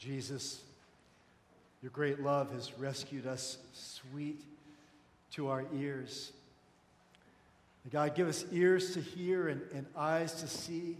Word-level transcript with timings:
Jesus, 0.00 0.62
your 1.82 1.90
great 1.90 2.22
love 2.22 2.52
has 2.52 2.72
rescued 2.78 3.26
us 3.26 3.58
sweet 3.74 4.40
to 5.32 5.48
our 5.48 5.66
ears. 5.76 6.32
God, 7.90 8.14
give 8.14 8.26
us 8.26 8.46
ears 8.50 8.94
to 8.94 9.00
hear 9.02 9.48
and, 9.48 9.60
and 9.74 9.84
eyes 9.94 10.32
to 10.40 10.48
see 10.48 10.96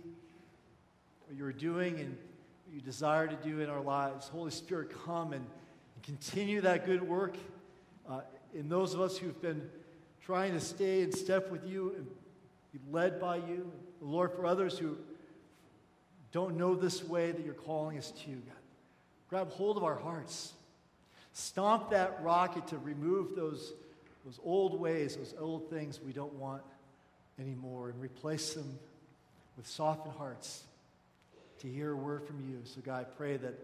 what 1.27 1.39
you're 1.39 1.51
doing 1.51 1.99
and 1.99 2.11
what 2.11 2.75
you 2.75 2.83
desire 2.83 3.27
to 3.27 3.37
do 3.37 3.61
in 3.61 3.71
our 3.71 3.81
lives. 3.81 4.29
Holy 4.29 4.51
Spirit, 4.51 4.91
come 5.07 5.33
and, 5.33 5.47
and 5.95 6.03
continue 6.03 6.61
that 6.61 6.85
good 6.85 7.03
work 7.03 7.37
uh, 8.07 8.21
in 8.55 8.69
those 8.69 8.93
of 8.93 9.01
us 9.01 9.17
who've 9.17 9.41
been 9.41 9.63
trying 10.21 10.53
to 10.53 10.61
stay 10.61 11.01
in 11.01 11.11
step 11.11 11.51
with 11.51 11.67
you 11.67 11.95
and 11.97 12.07
be 12.71 12.81
led 12.93 13.19
by 13.19 13.37
you. 13.37 13.73
Lord, 14.03 14.33
for 14.33 14.45
others 14.45 14.79
who 14.79 14.99
don't 16.33 16.59
know 16.59 16.75
this 16.75 17.03
way 17.03 17.33
that 17.33 17.43
you're 17.43 17.55
calling 17.55 17.97
us 17.97 18.11
to, 18.11 18.31
God, 18.31 18.60
grab 19.31 19.49
hold 19.53 19.77
of 19.77 19.85
our 19.85 19.95
hearts. 19.95 20.53
Stomp 21.33 21.91
that 21.91 22.19
rocket 22.23 22.67
to 22.67 22.79
remove 22.79 23.37
those, 23.37 23.73
those 24.25 24.41
old 24.45 24.79
ways, 24.79 25.17
those 25.17 25.35
old 25.39 25.71
things 25.71 26.01
we 26.05 26.13
don't 26.13 26.35
want 26.35 26.63
anymore, 27.39 27.91
and 27.91 28.01
replace 28.01 28.55
them 28.55 28.79
with 29.57 29.67
softened 29.67 30.15
hearts 30.17 30.65
to 31.61 31.69
hear 31.69 31.93
a 31.93 31.97
word 31.97 32.27
from 32.27 32.41
you. 32.41 32.61
So, 32.65 32.81
God, 32.81 33.01
I 33.03 33.05
pray 33.05 33.37
that 33.37 33.55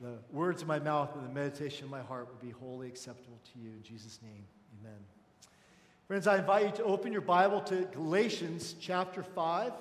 the 0.00 0.14
words 0.32 0.62
of 0.62 0.68
my 0.68 0.78
mouth 0.78 1.14
and 1.14 1.24
the 1.24 1.32
meditation 1.32 1.84
of 1.84 1.90
my 1.90 2.00
heart 2.00 2.28
would 2.28 2.40
be 2.40 2.50
wholly 2.58 2.88
acceptable 2.88 3.38
to 3.52 3.60
you. 3.60 3.70
In 3.70 3.82
Jesus' 3.82 4.18
name, 4.22 4.44
amen. 4.80 4.98
Friends, 6.06 6.26
I 6.26 6.38
invite 6.38 6.66
you 6.66 6.72
to 6.72 6.84
open 6.84 7.12
your 7.12 7.20
Bible 7.20 7.60
to 7.62 7.86
Galatians 7.92 8.74
chapter 8.80 9.22
5. 9.22 9.72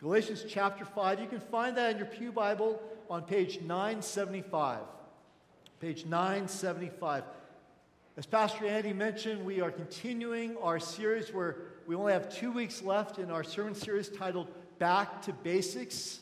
Galatians 0.00 0.44
chapter 0.48 0.84
5. 0.84 1.20
You 1.20 1.28
can 1.28 1.38
find 1.38 1.76
that 1.76 1.92
in 1.92 1.98
your 1.98 2.06
Pew 2.06 2.32
Bible 2.32 2.82
on 3.12 3.22
page 3.22 3.60
975. 3.60 4.78
Page 5.80 6.06
975. 6.06 7.24
As 8.16 8.24
Pastor 8.24 8.66
Andy 8.66 8.94
mentioned, 8.94 9.44
we 9.44 9.60
are 9.60 9.70
continuing 9.70 10.56
our 10.62 10.78
series 10.78 11.30
where 11.30 11.56
we 11.86 11.94
only 11.94 12.14
have 12.14 12.34
two 12.34 12.50
weeks 12.50 12.80
left 12.80 13.18
in 13.18 13.30
our 13.30 13.44
sermon 13.44 13.74
series 13.74 14.08
titled 14.08 14.48
Back 14.78 15.20
to 15.22 15.34
Basics. 15.34 16.20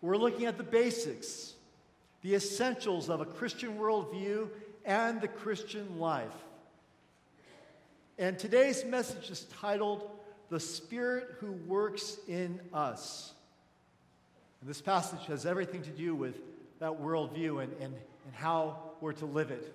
We're 0.00 0.16
looking 0.16 0.46
at 0.46 0.56
the 0.56 0.64
basics, 0.64 1.52
the 2.22 2.34
essentials 2.34 3.10
of 3.10 3.20
a 3.20 3.26
Christian 3.26 3.76
worldview 3.76 4.48
and 4.86 5.20
the 5.20 5.28
Christian 5.28 5.98
life. 5.98 6.32
And 8.18 8.38
today's 8.38 8.82
message 8.82 9.28
is 9.28 9.44
titled 9.60 10.08
the 10.48 10.58
Spirit 10.58 11.36
who 11.38 11.52
works 11.52 12.16
in 12.26 12.60
us. 12.72 13.34
And 14.60 14.68
this 14.68 14.80
passage 14.80 15.26
has 15.26 15.46
everything 15.46 15.82
to 15.82 15.90
do 15.90 16.14
with 16.14 16.40
that 16.80 16.92
worldview 16.92 17.62
and, 17.62 17.72
and, 17.74 17.94
and 17.94 18.34
how 18.34 18.78
we're 19.00 19.12
to 19.12 19.26
live 19.26 19.50
it 19.50 19.74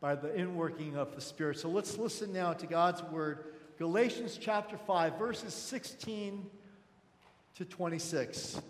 by 0.00 0.14
the 0.14 0.28
inworking 0.28 0.94
of 0.94 1.14
the 1.14 1.20
Spirit. 1.20 1.58
So 1.58 1.68
let's 1.68 1.98
listen 1.98 2.32
now 2.32 2.52
to 2.54 2.66
God's 2.66 3.02
Word, 3.02 3.44
Galatians 3.78 4.38
chapter 4.40 4.76
5, 4.76 5.18
verses 5.18 5.52
16 5.54 6.46
to 7.56 7.64
26. 7.64 8.60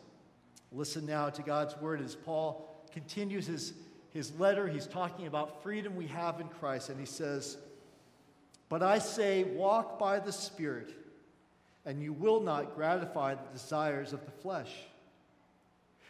Listen 0.72 1.06
now 1.06 1.31
to 1.31 1.42
God's 1.42 1.77
Word 1.78 2.00
as 2.00 2.14
Paul 2.14 2.84
continues 2.92 3.47
his, 3.47 3.75
his 4.12 4.33
letter. 4.38 4.66
He's 4.66 4.86
talking 4.86 5.27
about 5.27 5.62
freedom 5.62 5.94
we 5.97 6.06
have 6.08 6.41
in 6.41 6.48
Christ, 6.48 6.88
and 6.88 6.98
he 6.98 7.06
says, 7.06 7.58
But 8.69 8.83
I 8.83 8.98
say, 8.98 9.44
walk 9.44 9.98
by 9.98 10.19
the 10.19 10.33
Spirit 10.33 10.94
and 11.84 12.03
you 12.03 12.12
will 12.12 12.41
not 12.41 12.75
gratify 12.75 13.34
the 13.34 13.53
desires 13.53 14.12
of 14.12 14.25
the 14.25 14.31
flesh. 14.31 14.70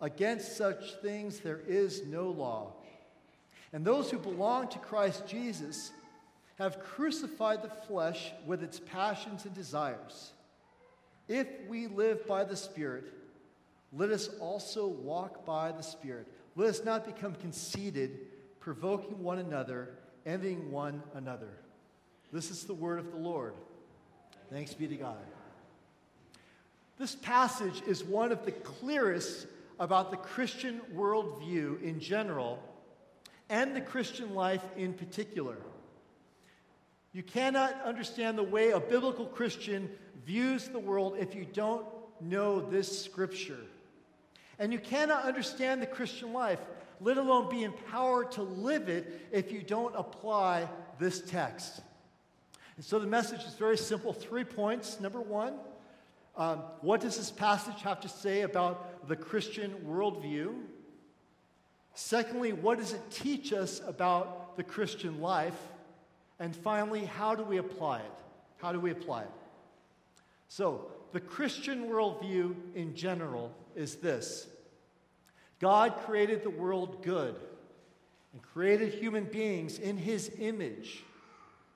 Against 0.00 0.56
such 0.56 0.94
things 1.02 1.40
there 1.40 1.60
is 1.66 2.06
no 2.06 2.30
law. 2.30 2.72
And 3.72 3.84
those 3.84 4.10
who 4.10 4.18
belong 4.18 4.68
to 4.68 4.78
Christ 4.78 5.26
Jesus 5.26 5.92
have 6.58 6.80
crucified 6.80 7.62
the 7.62 7.70
flesh 7.86 8.32
with 8.46 8.62
its 8.62 8.80
passions 8.80 9.44
and 9.44 9.54
desires. 9.54 10.32
If 11.28 11.46
we 11.68 11.86
live 11.86 12.26
by 12.26 12.44
the 12.44 12.56
Spirit, 12.56 13.12
let 13.92 14.10
us 14.10 14.28
also 14.40 14.86
walk 14.86 15.44
by 15.44 15.72
the 15.72 15.82
Spirit. 15.82 16.26
Let 16.56 16.68
us 16.68 16.84
not 16.84 17.04
become 17.06 17.34
conceited, 17.34 18.18
provoking 18.58 19.22
one 19.22 19.38
another, 19.38 19.90
envying 20.26 20.70
one 20.70 21.02
another. 21.14 21.50
This 22.32 22.50
is 22.50 22.64
the 22.64 22.74
word 22.74 22.98
of 22.98 23.10
the 23.10 23.18
Lord. 23.18 23.54
Thanks 24.50 24.74
be 24.74 24.88
to 24.88 24.96
God. 24.96 25.16
This 26.98 27.14
passage 27.14 27.82
is 27.86 28.04
one 28.04 28.32
of 28.32 28.44
the 28.44 28.52
clearest 28.52 29.46
about 29.80 30.10
the 30.10 30.16
Christian 30.18 30.80
worldview 30.94 31.82
in 31.82 31.98
general 31.98 32.62
and 33.48 33.74
the 33.74 33.80
Christian 33.80 34.34
life 34.34 34.62
in 34.76 34.92
particular. 34.92 35.56
You 37.12 37.24
cannot 37.24 37.74
understand 37.84 38.38
the 38.38 38.44
way 38.44 38.70
a 38.70 38.78
biblical 38.78 39.26
Christian 39.26 39.90
views 40.24 40.68
the 40.68 40.78
world 40.78 41.16
if 41.18 41.34
you 41.34 41.46
don't 41.46 41.84
know 42.20 42.60
this 42.60 43.02
scripture. 43.02 43.58
And 44.58 44.72
you 44.72 44.78
cannot 44.78 45.24
understand 45.24 45.80
the 45.80 45.86
Christian 45.86 46.34
life, 46.34 46.60
let 47.00 47.16
alone 47.16 47.48
be 47.48 47.64
empowered 47.64 48.30
to 48.32 48.42
live 48.42 48.90
it, 48.90 49.28
if 49.32 49.50
you 49.50 49.62
don't 49.62 49.96
apply 49.96 50.68
this 50.98 51.22
text. 51.22 51.80
And 52.76 52.84
so 52.84 52.98
the 52.98 53.06
message 53.06 53.42
is 53.44 53.54
very 53.54 53.78
simple 53.78 54.12
three 54.12 54.44
points. 54.44 55.00
Number 55.00 55.20
one, 55.20 55.54
um, 56.36 56.62
what 56.80 57.00
does 57.00 57.16
this 57.16 57.30
passage 57.30 57.82
have 57.82 58.00
to 58.00 58.08
say 58.08 58.42
about 58.42 59.08
the 59.08 59.16
Christian 59.16 59.72
worldview? 59.86 60.54
Secondly, 61.94 62.52
what 62.52 62.78
does 62.78 62.92
it 62.92 63.10
teach 63.10 63.52
us 63.52 63.80
about 63.86 64.56
the 64.56 64.62
Christian 64.62 65.20
life? 65.20 65.58
And 66.38 66.54
finally, 66.54 67.04
how 67.04 67.34
do 67.34 67.42
we 67.42 67.58
apply 67.58 67.98
it? 67.98 68.12
How 68.58 68.72
do 68.72 68.80
we 68.80 68.90
apply 68.90 69.22
it? 69.22 69.30
So, 70.48 70.86
the 71.12 71.20
Christian 71.20 71.88
worldview 71.88 72.54
in 72.74 72.94
general 72.94 73.52
is 73.74 73.96
this 73.96 74.46
God 75.58 75.96
created 76.04 76.42
the 76.42 76.50
world 76.50 77.02
good 77.02 77.36
and 78.32 78.42
created 78.42 78.94
human 78.94 79.24
beings 79.24 79.78
in 79.78 79.96
his 79.96 80.30
image 80.38 81.04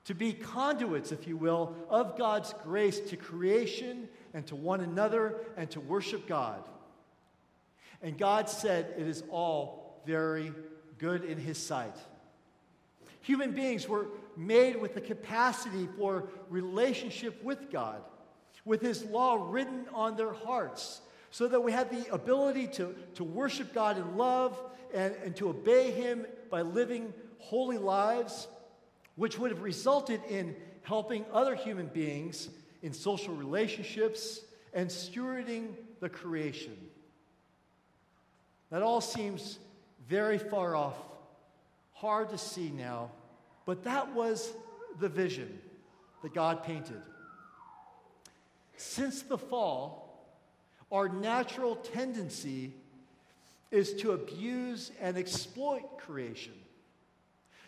to 0.05 0.13
be 0.13 0.33
conduits, 0.33 1.11
if 1.11 1.27
you 1.27 1.35
will, 1.35 1.75
of 1.89 2.17
God's 2.17 2.53
grace 2.63 2.99
to 2.99 3.17
creation 3.17 4.07
and 4.35 4.45
to 4.47 4.55
one 4.55 4.81
another 4.81 5.33
and 5.55 5.71
to 5.71 5.79
worship 5.79 6.27
God. 6.27 6.61
And 8.03 8.17
God 8.17 8.49
said 8.49 8.93
it 8.97 9.07
is 9.07 9.23
all 9.31 10.03
very 10.05 10.51
good 10.99 11.23
in 11.23 11.37
His 11.37 11.57
sight. 11.57 11.95
Human 13.21 13.53
beings 13.53 13.87
were 13.87 14.07
made 14.35 14.79
with 14.79 14.93
the 14.93 15.01
capacity 15.01 15.87
for 15.97 16.27
relationship 16.49 17.41
with 17.43 17.71
God, 17.71 18.01
with 18.65 18.81
His 18.81 19.05
law 19.05 19.47
written 19.49 19.85
on 19.93 20.17
their 20.17 20.33
hearts, 20.33 20.99
so 21.31 21.47
that 21.47 21.61
we 21.61 21.71
had 21.71 21.89
the 21.89 22.13
ability 22.13 22.67
to, 22.67 22.93
to 23.15 23.23
worship 23.23 23.73
God 23.73 23.97
in 23.97 24.17
love 24.17 24.61
and, 24.93 25.15
and 25.23 25.33
to 25.37 25.47
obey 25.47 25.91
Him 25.91 26.25
by 26.51 26.61
living 26.61 27.13
holy 27.39 27.77
lives, 27.77 28.49
which 29.15 29.39
would 29.39 29.51
have 29.51 29.61
resulted 29.61 30.19
in 30.29 30.57
helping 30.83 31.23
other 31.31 31.55
human 31.55 31.87
beings 31.87 32.49
in 32.85 32.93
social 32.93 33.33
relationships, 33.33 34.41
and 34.71 34.89
stewarding 34.89 35.69
the 36.01 36.07
creation. 36.07 36.77
That 38.69 38.83
all 38.83 39.01
seems 39.01 39.57
very 40.07 40.37
far 40.37 40.75
off, 40.75 40.95
hard 41.93 42.29
to 42.29 42.37
see 42.37 42.69
now, 42.69 43.09
But 43.65 43.85
that 43.85 44.13
was 44.13 44.53
the 44.99 45.09
vision 45.09 45.59
that 46.21 46.35
God 46.35 46.61
painted. 46.61 47.01
Since 48.77 49.23
the 49.23 49.39
fall, 49.39 50.23
our 50.91 51.09
natural 51.09 51.77
tendency 51.77 52.71
is 53.71 53.95
to 53.95 54.11
abuse 54.11 54.91
and 55.01 55.17
exploit 55.17 55.97
creation, 55.97 56.53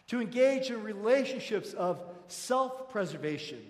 to 0.10 0.22
engage 0.22 0.70
in 0.70 0.84
relationships 0.84 1.74
of 1.74 2.04
self 2.28 2.92
preservation 2.92 3.64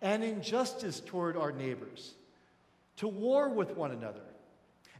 and 0.00 0.22
injustice 0.22 1.00
toward 1.00 1.36
our 1.36 1.52
neighbors, 1.52 2.14
to 2.96 3.08
war 3.08 3.48
with 3.48 3.76
one 3.76 3.90
another, 3.90 4.22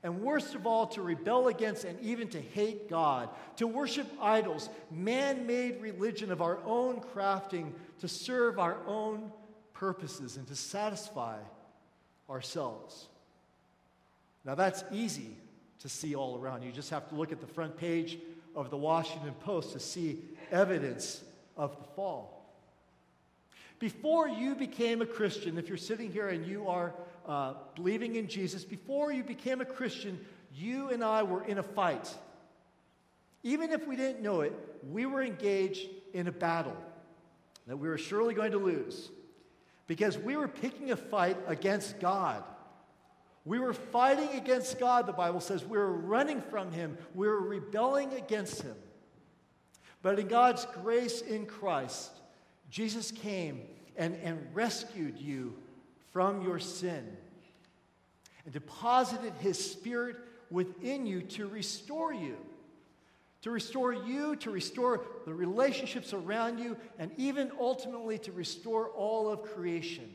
and 0.02 0.20
worst 0.20 0.54
of 0.54 0.66
all, 0.66 0.86
to 0.86 1.02
rebel 1.02 1.48
against 1.48 1.84
and 1.84 1.98
even 2.00 2.28
to 2.28 2.40
hate 2.40 2.88
God, 2.88 3.28
to 3.56 3.66
worship 3.66 4.06
idols, 4.20 4.68
man 4.90 5.46
made 5.46 5.80
religion 5.80 6.30
of 6.30 6.40
our 6.40 6.58
own 6.64 7.00
crafting, 7.00 7.72
to 8.00 8.06
serve 8.06 8.58
our 8.58 8.76
own 8.86 9.32
purposes 9.72 10.36
and 10.36 10.46
to 10.46 10.54
satisfy 10.54 11.38
ourselves. 12.30 13.08
Now, 14.44 14.54
that's 14.54 14.84
easy 14.92 15.36
to 15.80 15.88
see 15.88 16.14
all 16.14 16.38
around. 16.38 16.62
You 16.62 16.72
just 16.72 16.90
have 16.90 17.08
to 17.08 17.14
look 17.14 17.32
at 17.32 17.40
the 17.40 17.46
front 17.46 17.76
page 17.76 18.18
of 18.54 18.70
the 18.70 18.76
Washington 18.76 19.34
Post 19.40 19.72
to 19.72 19.80
see 19.80 20.18
evidence 20.50 21.22
of 21.56 21.76
the 21.76 21.84
fall. 21.94 22.37
Before 23.78 24.28
you 24.28 24.54
became 24.54 25.02
a 25.02 25.06
Christian, 25.06 25.56
if 25.56 25.68
you're 25.68 25.76
sitting 25.76 26.10
here 26.10 26.28
and 26.28 26.46
you 26.46 26.68
are 26.68 26.94
uh, 27.26 27.54
believing 27.74 28.16
in 28.16 28.26
Jesus, 28.26 28.64
before 28.64 29.12
you 29.12 29.22
became 29.22 29.60
a 29.60 29.64
Christian, 29.64 30.18
you 30.54 30.90
and 30.90 31.04
I 31.04 31.22
were 31.22 31.44
in 31.44 31.58
a 31.58 31.62
fight. 31.62 32.12
Even 33.42 33.72
if 33.72 33.86
we 33.86 33.94
didn't 33.94 34.20
know 34.20 34.40
it, 34.40 34.52
we 34.90 35.06
were 35.06 35.22
engaged 35.22 35.88
in 36.12 36.26
a 36.26 36.32
battle 36.32 36.76
that 37.66 37.76
we 37.76 37.88
were 37.88 37.98
surely 37.98 38.34
going 38.34 38.52
to 38.52 38.58
lose 38.58 39.10
because 39.86 40.18
we 40.18 40.36
were 40.36 40.48
picking 40.48 40.90
a 40.90 40.96
fight 40.96 41.36
against 41.46 42.00
God. 42.00 42.42
We 43.44 43.58
were 43.58 43.72
fighting 43.72 44.30
against 44.36 44.78
God, 44.78 45.06
the 45.06 45.12
Bible 45.12 45.40
says. 45.40 45.64
We 45.64 45.78
were 45.78 45.92
running 45.92 46.42
from 46.42 46.72
Him, 46.72 46.98
we 47.14 47.28
were 47.28 47.40
rebelling 47.40 48.12
against 48.14 48.62
Him. 48.62 48.74
But 50.02 50.18
in 50.18 50.28
God's 50.28 50.66
grace 50.82 51.20
in 51.20 51.46
Christ, 51.46 52.10
Jesus 52.70 53.10
came 53.10 53.62
and, 53.96 54.16
and 54.22 54.46
rescued 54.54 55.18
you 55.18 55.54
from 56.12 56.42
your 56.42 56.58
sin 56.58 57.16
and 58.44 58.52
deposited 58.52 59.32
his 59.40 59.72
spirit 59.72 60.16
within 60.50 61.06
you 61.06 61.22
to 61.22 61.46
restore 61.46 62.12
you. 62.12 62.36
To 63.42 63.50
restore 63.50 63.92
you, 63.92 64.34
to 64.36 64.50
restore 64.50 65.04
the 65.24 65.32
relationships 65.32 66.12
around 66.12 66.58
you, 66.58 66.76
and 66.98 67.10
even 67.16 67.52
ultimately 67.60 68.18
to 68.18 68.32
restore 68.32 68.88
all 68.88 69.30
of 69.30 69.42
creation. 69.42 70.10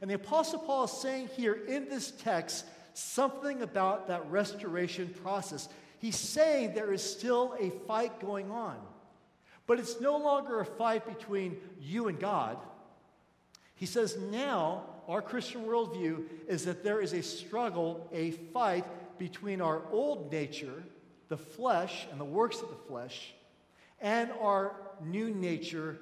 And 0.00 0.10
the 0.10 0.14
Apostle 0.14 0.60
Paul 0.60 0.84
is 0.84 0.92
saying 0.92 1.30
here 1.36 1.54
in 1.54 1.88
this 1.88 2.12
text 2.12 2.66
something 2.94 3.62
about 3.62 4.08
that 4.08 4.30
restoration 4.30 5.08
process. 5.22 5.68
He's 5.98 6.16
saying 6.16 6.74
there 6.74 6.92
is 6.92 7.02
still 7.02 7.56
a 7.58 7.70
fight 7.86 8.20
going 8.20 8.50
on. 8.50 8.76
But 9.66 9.78
it's 9.80 10.00
no 10.00 10.16
longer 10.16 10.60
a 10.60 10.64
fight 10.64 11.06
between 11.06 11.56
you 11.80 12.08
and 12.08 12.18
God. 12.18 12.58
He 13.74 13.86
says 13.86 14.16
now 14.16 14.84
our 15.08 15.22
Christian 15.22 15.64
worldview 15.64 16.24
is 16.48 16.64
that 16.64 16.82
there 16.82 17.00
is 17.00 17.12
a 17.12 17.22
struggle, 17.22 18.08
a 18.12 18.30
fight 18.30 18.84
between 19.18 19.60
our 19.60 19.82
old 19.90 20.32
nature, 20.32 20.82
the 21.28 21.36
flesh 21.36 22.06
and 22.10 22.20
the 22.20 22.24
works 22.24 22.60
of 22.62 22.68
the 22.68 22.88
flesh, 22.88 23.34
and 24.00 24.30
our 24.40 24.74
new 25.04 25.30
nature, 25.30 25.98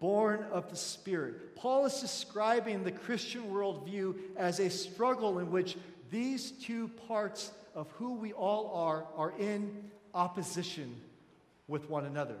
born 0.00 0.44
of 0.50 0.68
the 0.70 0.76
Spirit. 0.76 1.54
Paul 1.54 1.86
is 1.86 2.00
describing 2.00 2.82
the 2.82 2.92
Christian 2.92 3.50
worldview 3.50 4.16
as 4.36 4.58
a 4.58 4.70
struggle 4.70 5.38
in 5.38 5.50
which 5.50 5.76
these 6.10 6.50
two 6.50 6.88
parts 7.08 7.52
of 7.74 7.90
who 7.92 8.14
we 8.14 8.32
all 8.32 8.72
are 8.74 9.06
are 9.16 9.32
in 9.38 9.90
opposition 10.14 11.00
with 11.68 11.88
one 11.88 12.04
another. 12.04 12.36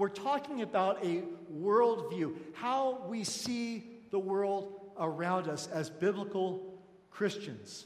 We're 0.00 0.08
talking 0.08 0.62
about 0.62 1.04
a 1.04 1.24
worldview, 1.54 2.34
how 2.54 3.02
we 3.08 3.22
see 3.22 3.84
the 4.10 4.18
world 4.18 4.72
around 4.98 5.46
us 5.46 5.66
as 5.66 5.90
biblical 5.90 6.80
Christians. 7.10 7.84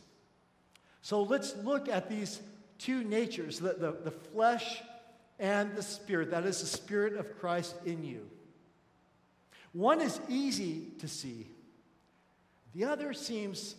So 1.02 1.24
let's 1.24 1.56
look 1.56 1.88
at 1.88 2.08
these 2.08 2.40
two 2.78 3.02
natures 3.02 3.58
the, 3.58 3.72
the, 3.72 3.96
the 4.04 4.12
flesh 4.12 4.80
and 5.40 5.74
the 5.74 5.82
spirit. 5.82 6.30
That 6.30 6.44
is 6.44 6.60
the 6.60 6.68
spirit 6.68 7.16
of 7.16 7.36
Christ 7.40 7.74
in 7.84 8.04
you. 8.04 8.30
One 9.72 10.00
is 10.00 10.20
easy 10.28 10.92
to 11.00 11.08
see, 11.08 11.48
the 12.76 12.84
other 12.84 13.12
seems 13.12 13.74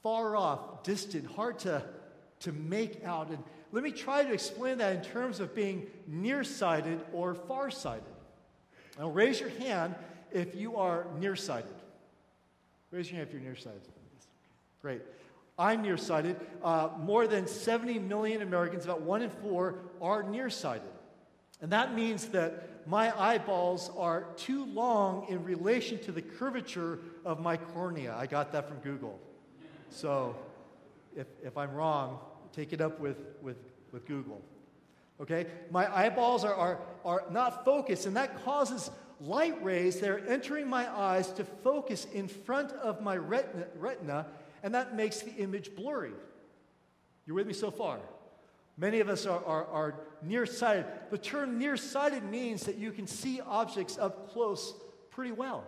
far 0.00 0.36
off, 0.36 0.84
distant, 0.84 1.26
hard 1.26 1.58
to, 1.60 1.82
to 2.38 2.52
make 2.52 3.02
out. 3.04 3.30
And 3.30 3.42
let 3.74 3.82
me 3.82 3.90
try 3.90 4.22
to 4.22 4.32
explain 4.32 4.78
that 4.78 4.94
in 4.94 5.02
terms 5.02 5.40
of 5.40 5.52
being 5.52 5.88
nearsighted 6.06 7.00
or 7.12 7.34
farsighted. 7.34 8.04
Now, 8.96 9.08
raise 9.08 9.40
your 9.40 9.48
hand 9.48 9.96
if 10.30 10.54
you 10.54 10.76
are 10.76 11.08
nearsighted. 11.18 11.74
Raise 12.92 13.10
your 13.10 13.16
hand 13.16 13.26
if 13.26 13.34
you're 13.34 13.42
nearsighted. 13.42 13.80
Great. 14.80 15.02
I'm 15.58 15.82
nearsighted. 15.82 16.36
Uh, 16.62 16.90
more 17.00 17.26
than 17.26 17.48
70 17.48 17.98
million 17.98 18.42
Americans, 18.42 18.84
about 18.84 19.00
one 19.00 19.22
in 19.22 19.30
four, 19.30 19.80
are 20.00 20.22
nearsighted. 20.22 20.86
And 21.60 21.72
that 21.72 21.96
means 21.96 22.26
that 22.26 22.86
my 22.86 23.12
eyeballs 23.20 23.90
are 23.96 24.26
too 24.36 24.66
long 24.66 25.26
in 25.28 25.42
relation 25.42 25.98
to 26.04 26.12
the 26.12 26.22
curvature 26.22 27.00
of 27.24 27.40
my 27.40 27.56
cornea. 27.56 28.14
I 28.16 28.26
got 28.26 28.52
that 28.52 28.68
from 28.68 28.76
Google. 28.78 29.18
So 29.90 30.36
if, 31.16 31.26
if 31.42 31.58
I'm 31.58 31.72
wrong, 31.72 32.20
take 32.54 32.72
it 32.72 32.80
up 32.80 33.00
with, 33.00 33.18
with, 33.42 33.56
with 33.92 34.06
Google. 34.06 34.42
Okay? 35.20 35.46
My 35.70 35.94
eyeballs 35.94 36.44
are, 36.44 36.54
are, 36.54 36.80
are 37.04 37.24
not 37.30 37.64
focused, 37.64 38.06
and 38.06 38.16
that 38.16 38.44
causes 38.44 38.90
light 39.20 39.62
rays 39.64 40.00
that 40.00 40.10
are 40.10 40.18
entering 40.26 40.68
my 40.68 40.90
eyes 40.90 41.32
to 41.32 41.44
focus 41.44 42.06
in 42.12 42.28
front 42.28 42.72
of 42.72 43.00
my 43.00 43.16
retina, 43.16 43.66
retina 43.76 44.26
and 44.64 44.74
that 44.74 44.96
makes 44.96 45.20
the 45.20 45.32
image 45.34 45.76
blurry. 45.76 46.12
You're 47.26 47.36
with 47.36 47.46
me 47.46 47.52
so 47.52 47.70
far? 47.70 48.00
Many 48.78 49.00
of 49.00 49.08
us 49.08 49.26
are, 49.26 49.44
are, 49.44 49.66
are 49.66 49.94
nearsighted. 50.22 50.86
The 51.10 51.18
term 51.18 51.58
nearsighted 51.58 52.24
means 52.24 52.64
that 52.64 52.76
you 52.76 52.90
can 52.90 53.06
see 53.06 53.40
objects 53.42 53.98
up 53.98 54.32
close 54.32 54.74
pretty 55.10 55.32
well. 55.32 55.64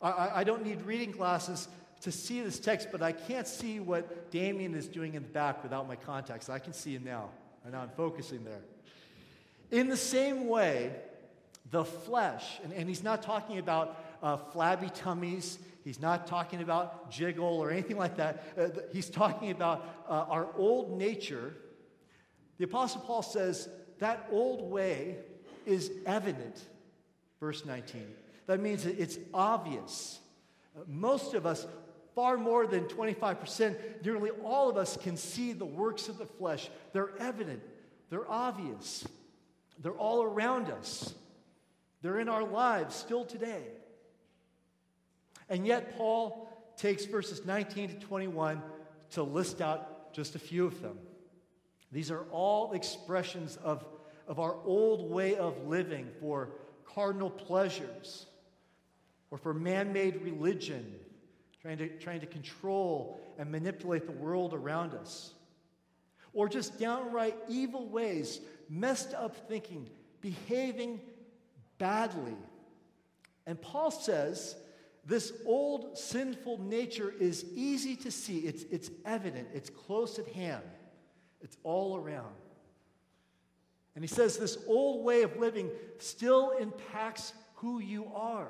I, 0.00 0.30
I 0.36 0.44
don't 0.44 0.64
need 0.64 0.82
reading 0.82 1.12
glasses 1.12 1.68
to 2.02 2.10
see 2.10 2.42
this 2.42 2.58
text, 2.58 2.88
but 2.90 3.00
I 3.00 3.12
can't 3.12 3.46
see 3.46 3.78
what 3.80 4.30
Damien 4.30 4.74
is 4.74 4.88
doing 4.88 5.14
in 5.14 5.22
the 5.22 5.28
back 5.28 5.62
without 5.62 5.86
my 5.86 5.96
contacts. 5.96 6.48
I 6.48 6.58
can 6.58 6.72
see 6.72 6.94
him 6.94 7.04
now. 7.04 7.30
and 7.64 7.72
now 7.72 7.80
I'm 7.80 7.90
focusing 7.90 8.44
there. 8.44 8.60
In 9.70 9.88
the 9.88 9.96
same 9.96 10.48
way, 10.48 10.92
the 11.70 11.84
flesh, 11.84 12.60
and, 12.64 12.72
and 12.72 12.88
he's 12.88 13.04
not 13.04 13.22
talking 13.22 13.58
about 13.58 14.04
uh, 14.20 14.36
flabby 14.36 14.90
tummies, 14.94 15.58
he's 15.84 16.00
not 16.00 16.26
talking 16.26 16.60
about 16.60 17.10
jiggle 17.10 17.58
or 17.60 17.70
anything 17.70 17.96
like 17.96 18.16
that. 18.16 18.42
Uh, 18.58 18.68
he's 18.92 19.08
talking 19.08 19.52
about 19.52 20.04
uh, 20.08 20.26
our 20.28 20.48
old 20.56 20.98
nature. 20.98 21.54
The 22.58 22.64
Apostle 22.64 23.00
Paul 23.02 23.22
says 23.22 23.68
that 24.00 24.26
old 24.32 24.70
way 24.70 25.18
is 25.66 25.92
evident, 26.04 26.60
verse 27.38 27.64
19. 27.64 28.06
That 28.46 28.60
means 28.60 28.86
it's 28.86 29.18
obvious. 29.32 30.18
Uh, 30.76 30.80
most 30.88 31.34
of 31.34 31.46
us 31.46 31.66
Far 32.14 32.36
more 32.36 32.66
than 32.66 32.84
25%, 32.84 34.04
nearly 34.04 34.30
all 34.44 34.68
of 34.68 34.76
us 34.76 34.96
can 34.96 35.16
see 35.16 35.52
the 35.52 35.64
works 35.64 36.08
of 36.08 36.18
the 36.18 36.26
flesh. 36.26 36.68
They're 36.92 37.16
evident, 37.18 37.62
they're 38.10 38.30
obvious, 38.30 39.06
they're 39.78 39.92
all 39.92 40.22
around 40.22 40.70
us, 40.70 41.14
they're 42.02 42.20
in 42.20 42.28
our 42.28 42.44
lives 42.44 42.94
still 42.94 43.24
today. 43.24 43.64
And 45.48 45.66
yet, 45.66 45.96
Paul 45.96 46.48
takes 46.76 47.04
verses 47.04 47.44
19 47.46 47.88
to 47.90 47.94
21 48.06 48.62
to 49.12 49.22
list 49.22 49.60
out 49.60 50.12
just 50.12 50.34
a 50.34 50.38
few 50.38 50.66
of 50.66 50.80
them. 50.82 50.98
These 51.90 52.10
are 52.10 52.24
all 52.30 52.72
expressions 52.72 53.56
of, 53.56 53.84
of 54.26 54.38
our 54.38 54.56
old 54.64 55.10
way 55.10 55.36
of 55.36 55.66
living 55.66 56.08
for 56.20 56.50
cardinal 56.84 57.30
pleasures 57.30 58.26
or 59.30 59.38
for 59.38 59.54
man 59.54 59.92
made 59.92 60.22
religion 60.22 60.94
trying 61.62 61.78
to, 61.78 61.88
trying 61.98 62.20
to 62.20 62.26
control 62.26 63.20
and 63.38 63.50
manipulate 63.50 64.06
the 64.06 64.12
world 64.12 64.52
around 64.52 64.94
us. 64.94 65.32
Or 66.34 66.48
just 66.48 66.78
downright 66.78 67.36
evil 67.48 67.86
ways, 67.88 68.40
messed 68.68 69.14
up 69.14 69.48
thinking, 69.48 69.88
behaving 70.20 71.00
badly. 71.78 72.36
And 73.46 73.60
Paul 73.60 73.90
says 73.90 74.56
this 75.04 75.32
old 75.46 75.98
sinful 75.98 76.60
nature 76.62 77.12
is 77.20 77.44
easy 77.54 77.96
to 77.96 78.10
see, 78.10 78.38
it's, 78.38 78.64
it's 78.64 78.90
evident, 79.04 79.48
it's 79.54 79.70
close 79.70 80.18
at 80.18 80.26
hand, 80.28 80.62
it's 81.42 81.56
all 81.62 81.96
around. 81.96 82.34
And 83.94 84.02
he 84.02 84.08
says 84.08 84.38
this 84.38 84.56
old 84.66 85.04
way 85.04 85.22
of 85.22 85.36
living 85.36 85.70
still 85.98 86.52
impacts 86.58 87.34
who 87.56 87.78
you 87.78 88.10
are. 88.14 88.48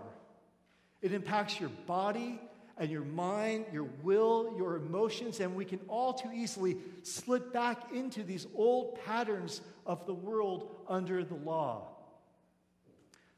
It 1.01 1.13
impacts 1.13 1.59
your 1.59 1.71
body 1.87 2.41
and 2.79 2.91
your 2.91 3.05
mind, 3.05 3.67
your 3.73 3.89
will, 4.03 4.55
your 4.57 4.77
emotions, 4.77 5.41
and 5.41 5.55
we 5.55 5.65
can 5.65 5.81
all 5.89 6.13
too 6.13 6.31
easily 6.33 6.77
slip 7.03 7.53
back 7.53 7.93
into 7.93 8.23
these 8.23 8.47
old 8.55 8.99
patterns 9.05 9.61
of 9.87 10.07
the 10.07 10.15
world 10.15 10.75
under 10.89 11.25
the 11.25 11.35
law. 11.35 11.89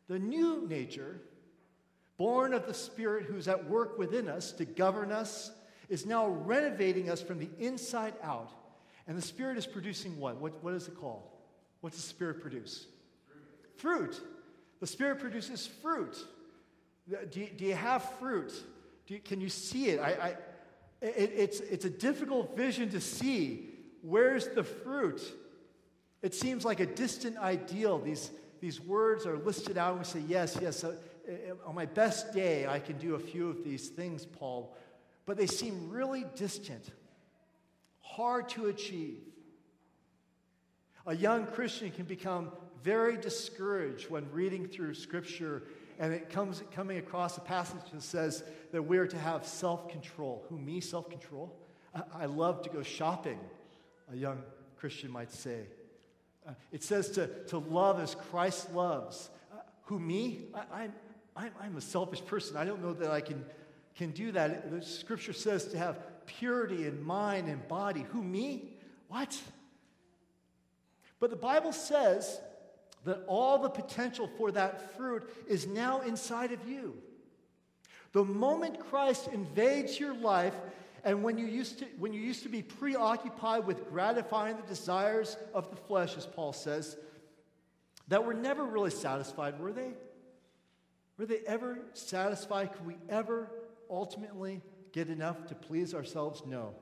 The 0.09 0.19
new 0.19 0.67
nature, 0.69 1.21
born 2.17 2.55
of 2.55 2.67
the 2.67 2.75
Spirit 2.75 3.25
who's 3.25 3.49
at 3.49 3.69
work 3.69 3.99
within 3.99 4.29
us 4.29 4.53
to 4.53 4.64
govern 4.64 5.11
us, 5.11 5.50
is 5.88 6.07
now 6.07 6.29
renovating 6.29 7.11
us 7.11 7.21
from 7.21 7.38
the 7.38 7.49
inside 7.59 8.14
out. 8.23 8.50
And 9.07 9.17
the 9.17 9.23
Spirit 9.23 9.59
is 9.59 9.67
producing 9.67 10.19
what? 10.19 10.41
What, 10.41 10.62
what 10.62 10.75
is 10.75 10.88
it 10.88 10.99
called? 10.99 11.25
What's 11.81 11.97
the 11.97 12.03
Spirit 12.03 12.41
produce? 12.41 12.87
Fruit. 13.76 14.14
fruit. 14.14 14.21
The 14.81 14.87
Spirit 14.87 15.19
produces 15.19 15.67
fruit. 15.67 16.17
Do 17.31 17.41
you, 17.41 17.49
do 17.57 17.64
you 17.67 17.75
have 17.75 18.03
fruit? 18.19 18.53
You, 19.07 19.21
can 19.21 19.41
you 19.41 19.49
see 19.49 19.87
it? 19.87 20.01
I, 20.01 20.11
I, 20.11 20.29
it? 21.03 21.33
It's, 21.37 21.61
it's 21.61 21.85
a 21.85 21.91
difficult 21.91 22.57
vision 22.57 22.91
to 22.91 23.01
see. 23.01 23.71
Where's 24.03 24.49
the 24.49 24.65
fruit? 24.65 25.23
It 26.23 26.35
seems 26.35 26.65
like 26.65 26.81
a 26.81 26.87
distant 26.87 27.37
ideal. 27.37 27.99
These, 27.99 28.31
these 28.61 28.81
words 28.81 29.27
are 29.27 29.37
listed 29.37 29.77
out, 29.77 29.91
and 29.91 29.99
we 29.99 30.05
say, 30.05 30.23
Yes, 30.27 30.59
yes, 30.61 30.85
uh, 30.85 30.97
uh, 31.29 31.69
on 31.69 31.75
my 31.75 31.87
best 31.87 32.33
day, 32.33 32.67
I 32.67 32.79
can 32.79 32.99
do 32.99 33.15
a 33.15 33.19
few 33.19 33.49
of 33.49 33.65
these 33.65 33.89
things, 33.89 34.25
Paul. 34.25 34.77
But 35.27 35.37
they 35.37 35.47
seem 35.47 35.91
really 35.91 36.25
distant, 36.35 36.91
hard 38.01 38.49
to 38.51 38.67
achieve. 38.67 39.21
A 41.07 41.15
young 41.15 41.47
Christian 41.47 41.91
can 41.91 42.05
become 42.05 42.51
very 42.83 43.17
discouraged 43.17 44.11
when 44.11 44.31
reading 44.33 44.67
through 44.67 44.95
Scripture 44.95 45.65
and 45.99 46.13
it 46.13 46.31
comes 46.31 46.63
coming 46.73 46.99
across 46.99 47.37
a 47.37 47.41
passage 47.41 47.91
that 47.93 48.03
says 48.03 48.43
that 48.73 48.83
we're 48.83 49.07
to 49.07 49.19
have 49.19 49.47
self 49.47 49.89
control. 49.89 50.45
Who, 50.49 50.59
me, 50.59 50.81
self 50.81 51.09
control? 51.09 51.57
I, 51.95 52.03
I, 52.23 52.27
love 52.27 52.63
to 52.63 52.71
go 52.71 52.83
shopping, 52.83 53.39
a 54.13 54.17
young 54.17 54.43
Christian 54.77 55.11
might 55.11 55.33
say. 55.33 55.61
Uh, 56.47 56.53
it 56.73 56.83
says 56.83 57.11
to, 57.11 57.27
to 57.45 57.59
love 57.59 58.01
as 58.01 58.15
Christ 58.15 58.73
loves. 58.75 59.31
Uh, 59.53 59.61
who, 59.85 59.99
me? 59.99 60.47
I, 60.55 60.83
I'm, 60.83 60.93
I'm, 61.37 61.51
I'm 61.61 61.77
a 61.77 61.81
selfish 61.81 62.25
person. 62.25 62.57
I 62.57 62.65
don't 62.65 62.83
know 62.83 62.93
that 62.93 63.11
I 63.11 63.21
can, 63.21 63.45
can 63.97 64.11
do 64.11 64.33
that. 64.33 64.71
The 64.71 64.83
scripture 64.83 65.33
says 65.33 65.67
to 65.69 65.79
have 65.79 65.99
purity 66.27 66.87
in 66.87 67.03
mind 67.03 67.49
and 67.49 67.67
body. 67.69 68.05
Who, 68.13 68.23
me? 68.23 68.77
What? 69.09 69.39
But 71.21 71.31
the 71.31 71.37
Bible 71.37 71.73
says 71.73 72.41
that 73.05 73.23
all 73.27 73.59
the 73.59 73.69
potential 73.69 74.29
for 74.37 74.51
that 74.53 74.97
fruit 74.97 75.29
is 75.49 75.67
now 75.67 76.01
inside 76.01 76.53
of 76.53 76.69
you. 76.69 76.95
The 78.13 78.25
moment 78.25 78.79
Christ 78.79 79.29
invades 79.33 79.99
your 79.99 80.15
life, 80.15 80.55
and 81.05 81.23
when 81.23 81.37
you 81.37 81.47
used 81.47 81.81
to, 81.81 81.85
when 81.99 82.13
you 82.13 82.21
used 82.21 82.45
to 82.45 82.49
be 82.49 82.63
preoccupied 82.63 83.67
with 83.67 83.89
gratifying 83.91 84.57
the 84.57 84.63
desires 84.63 85.37
of 85.53 85.71
the 85.71 85.77
flesh, 85.77 86.17
as 86.17 86.25
Paul 86.25 86.53
says, 86.53 86.97
that 88.09 88.25
were 88.25 88.35
never 88.35 88.65
really 88.65 88.91
satisfied, 88.91 89.59
were 89.59 89.73
they? 89.73 89.93
Were 91.19 91.27
they 91.27 91.41
ever 91.47 91.79
satisfied? 91.93 92.73
Could 92.73 92.87
we 92.87 92.97
ever 93.09 93.51
ultimately 93.91 94.63
get 94.93 95.09
enough 95.09 95.47
to 95.47 95.55
please 95.55 95.95
ourselves? 95.95 96.43
No. 96.47 96.75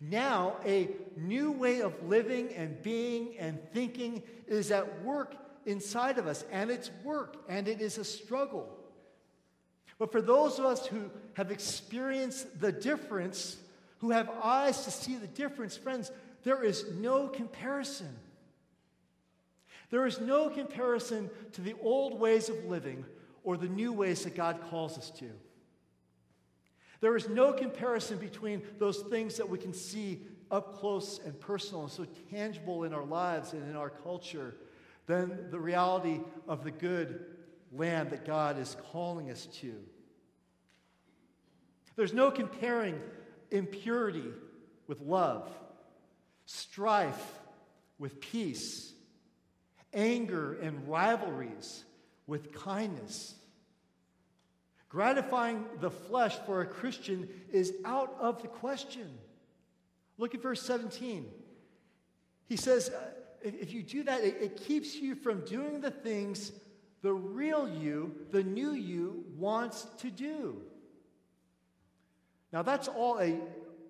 Now, 0.00 0.56
a 0.64 0.88
new 1.16 1.52
way 1.52 1.80
of 1.80 2.08
living 2.08 2.52
and 2.54 2.82
being 2.82 3.36
and 3.38 3.58
thinking 3.72 4.22
is 4.46 4.70
at 4.70 5.02
work 5.02 5.36
inside 5.64 6.18
of 6.18 6.26
us, 6.26 6.44
and 6.50 6.70
it's 6.70 6.90
work, 7.04 7.36
and 7.48 7.68
it 7.68 7.80
is 7.80 7.98
a 7.98 8.04
struggle. 8.04 8.68
But 9.98 10.10
for 10.10 10.20
those 10.20 10.58
of 10.58 10.64
us 10.64 10.86
who 10.86 11.10
have 11.34 11.52
experienced 11.52 12.60
the 12.60 12.72
difference, 12.72 13.56
who 13.98 14.10
have 14.10 14.28
eyes 14.42 14.84
to 14.84 14.90
see 14.90 15.16
the 15.16 15.28
difference, 15.28 15.76
friends, 15.76 16.10
there 16.42 16.64
is 16.64 16.90
no 16.94 17.28
comparison. 17.28 18.12
There 19.90 20.06
is 20.06 20.20
no 20.20 20.48
comparison 20.48 21.30
to 21.52 21.60
the 21.60 21.76
old 21.80 22.18
ways 22.18 22.48
of 22.48 22.64
living 22.64 23.04
or 23.44 23.56
the 23.56 23.68
new 23.68 23.92
ways 23.92 24.24
that 24.24 24.34
God 24.34 24.60
calls 24.68 24.98
us 24.98 25.10
to. 25.10 25.30
There 27.02 27.16
is 27.16 27.28
no 27.28 27.52
comparison 27.52 28.16
between 28.18 28.62
those 28.78 28.98
things 28.98 29.36
that 29.36 29.48
we 29.48 29.58
can 29.58 29.74
see 29.74 30.22
up 30.52 30.78
close 30.78 31.20
and 31.24 31.38
personal 31.38 31.82
and 31.82 31.90
so 31.90 32.06
tangible 32.30 32.84
in 32.84 32.94
our 32.94 33.04
lives 33.04 33.52
and 33.54 33.68
in 33.68 33.74
our 33.74 33.90
culture 33.90 34.54
than 35.06 35.50
the 35.50 35.58
reality 35.58 36.20
of 36.46 36.62
the 36.62 36.70
good 36.70 37.24
land 37.72 38.10
that 38.10 38.24
God 38.24 38.56
is 38.56 38.76
calling 38.92 39.32
us 39.32 39.46
to. 39.60 39.74
There's 41.96 42.12
no 42.12 42.30
comparing 42.30 43.00
impurity 43.50 44.30
with 44.86 45.00
love, 45.00 45.50
strife 46.46 47.40
with 47.98 48.20
peace, 48.20 48.92
anger 49.92 50.54
and 50.54 50.86
rivalries 50.86 51.82
with 52.28 52.54
kindness 52.54 53.34
Gratifying 54.92 55.64
the 55.80 55.90
flesh 55.90 56.36
for 56.44 56.60
a 56.60 56.66
Christian 56.66 57.26
is 57.50 57.72
out 57.82 58.14
of 58.20 58.42
the 58.42 58.48
question. 58.48 59.08
Look 60.18 60.34
at 60.34 60.42
verse 60.42 60.60
17. 60.60 61.24
He 62.46 62.56
says, 62.58 62.90
uh, 62.90 63.06
if 63.42 63.72
you 63.72 63.82
do 63.82 64.02
that, 64.02 64.22
it, 64.22 64.58
keeps 64.58 64.94
you 64.94 65.14
from 65.14 65.46
doing 65.46 65.80
the 65.80 65.90
things 65.90 66.52
the 67.00 67.12
real 67.14 67.66
you, 67.66 68.14
the 68.32 68.42
new 68.42 68.72
you, 68.72 69.24
wants 69.38 69.86
to 70.00 70.10
do. 70.10 70.60
Now, 72.52 72.60
that's 72.60 72.86
all 72.86 73.18
a, 73.18 73.40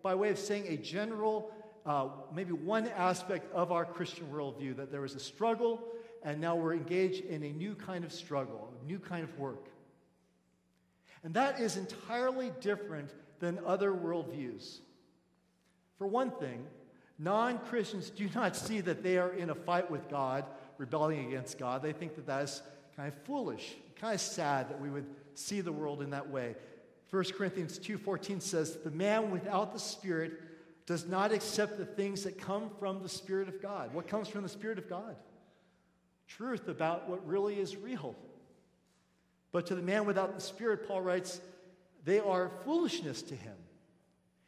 by 0.04 0.14
way 0.14 0.30
of 0.30 0.38
saying 0.38 0.66
a 0.68 0.76
general, 0.76 1.50
uh, 1.84 2.10
maybe 2.32 2.52
one 2.52 2.86
aspect 2.86 3.52
of 3.52 3.72
our 3.72 3.84
Christian 3.84 4.28
worldview 4.32 4.76
that 4.76 4.92
there 4.92 5.00
was 5.00 5.16
a 5.16 5.20
struggle, 5.20 5.82
and 6.22 6.40
now 6.40 6.54
we're 6.54 6.74
engaged 6.74 7.24
in 7.24 7.42
a 7.42 7.50
new 7.50 7.74
kind 7.74 8.04
of 8.04 8.12
struggle, 8.12 8.72
a 8.80 8.86
new 8.86 9.00
kind 9.00 9.24
of 9.24 9.36
work. 9.36 9.66
And 11.24 11.34
that 11.34 11.60
is 11.60 11.76
entirely 11.76 12.52
different 12.60 13.10
than 13.38 13.60
other 13.64 13.92
worldviews. 13.92 14.78
For 15.98 16.06
one 16.06 16.30
thing, 16.32 16.66
non 17.18 17.58
Christians 17.58 18.10
do 18.10 18.28
not 18.34 18.56
see 18.56 18.80
that 18.80 19.02
they 19.02 19.18
are 19.18 19.32
in 19.32 19.50
a 19.50 19.54
fight 19.54 19.90
with 19.90 20.08
God, 20.08 20.44
rebelling 20.78 21.26
against 21.26 21.58
God. 21.58 21.82
They 21.82 21.92
think 21.92 22.16
that 22.16 22.26
that 22.26 22.44
is 22.44 22.62
kind 22.96 23.08
of 23.08 23.14
foolish, 23.24 23.74
kind 23.96 24.14
of 24.14 24.20
sad 24.20 24.68
that 24.68 24.80
we 24.80 24.90
would 24.90 25.06
see 25.34 25.60
the 25.60 25.72
world 25.72 26.02
in 26.02 26.10
that 26.10 26.28
way. 26.28 26.56
1 27.10 27.34
Corinthians 27.34 27.78
2:14 27.78 28.40
says, 28.40 28.78
"The 28.78 28.90
man 28.90 29.30
without 29.30 29.72
the 29.72 29.78
spirit 29.78 30.40
does 30.86 31.06
not 31.06 31.30
accept 31.30 31.78
the 31.78 31.86
things 31.86 32.24
that 32.24 32.38
come 32.38 32.70
from 32.78 33.02
the 33.02 33.08
spirit 33.08 33.48
of 33.48 33.60
God." 33.60 33.94
What 33.94 34.08
comes 34.08 34.28
from 34.28 34.42
the 34.42 34.48
spirit 34.48 34.78
of 34.78 34.88
God? 34.88 35.16
Truth 36.26 36.68
about 36.68 37.08
what 37.08 37.24
really 37.26 37.60
is 37.60 37.76
real. 37.76 38.16
But 39.52 39.66
to 39.66 39.74
the 39.74 39.82
man 39.82 40.06
without 40.06 40.34
the 40.34 40.40
Spirit, 40.40 40.88
Paul 40.88 41.02
writes, 41.02 41.40
they 42.04 42.18
are 42.18 42.50
foolishness 42.64 43.22
to 43.22 43.36
him. 43.36 43.54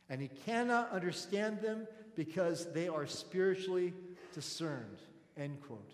And 0.09 0.21
he 0.21 0.29
cannot 0.45 0.91
understand 0.91 1.61
them 1.61 1.87
because 2.15 2.73
they 2.73 2.89
are 2.89 3.07
spiritually 3.07 3.93
discerned. 4.35 4.99
End 5.37 5.61
quote. 5.67 5.91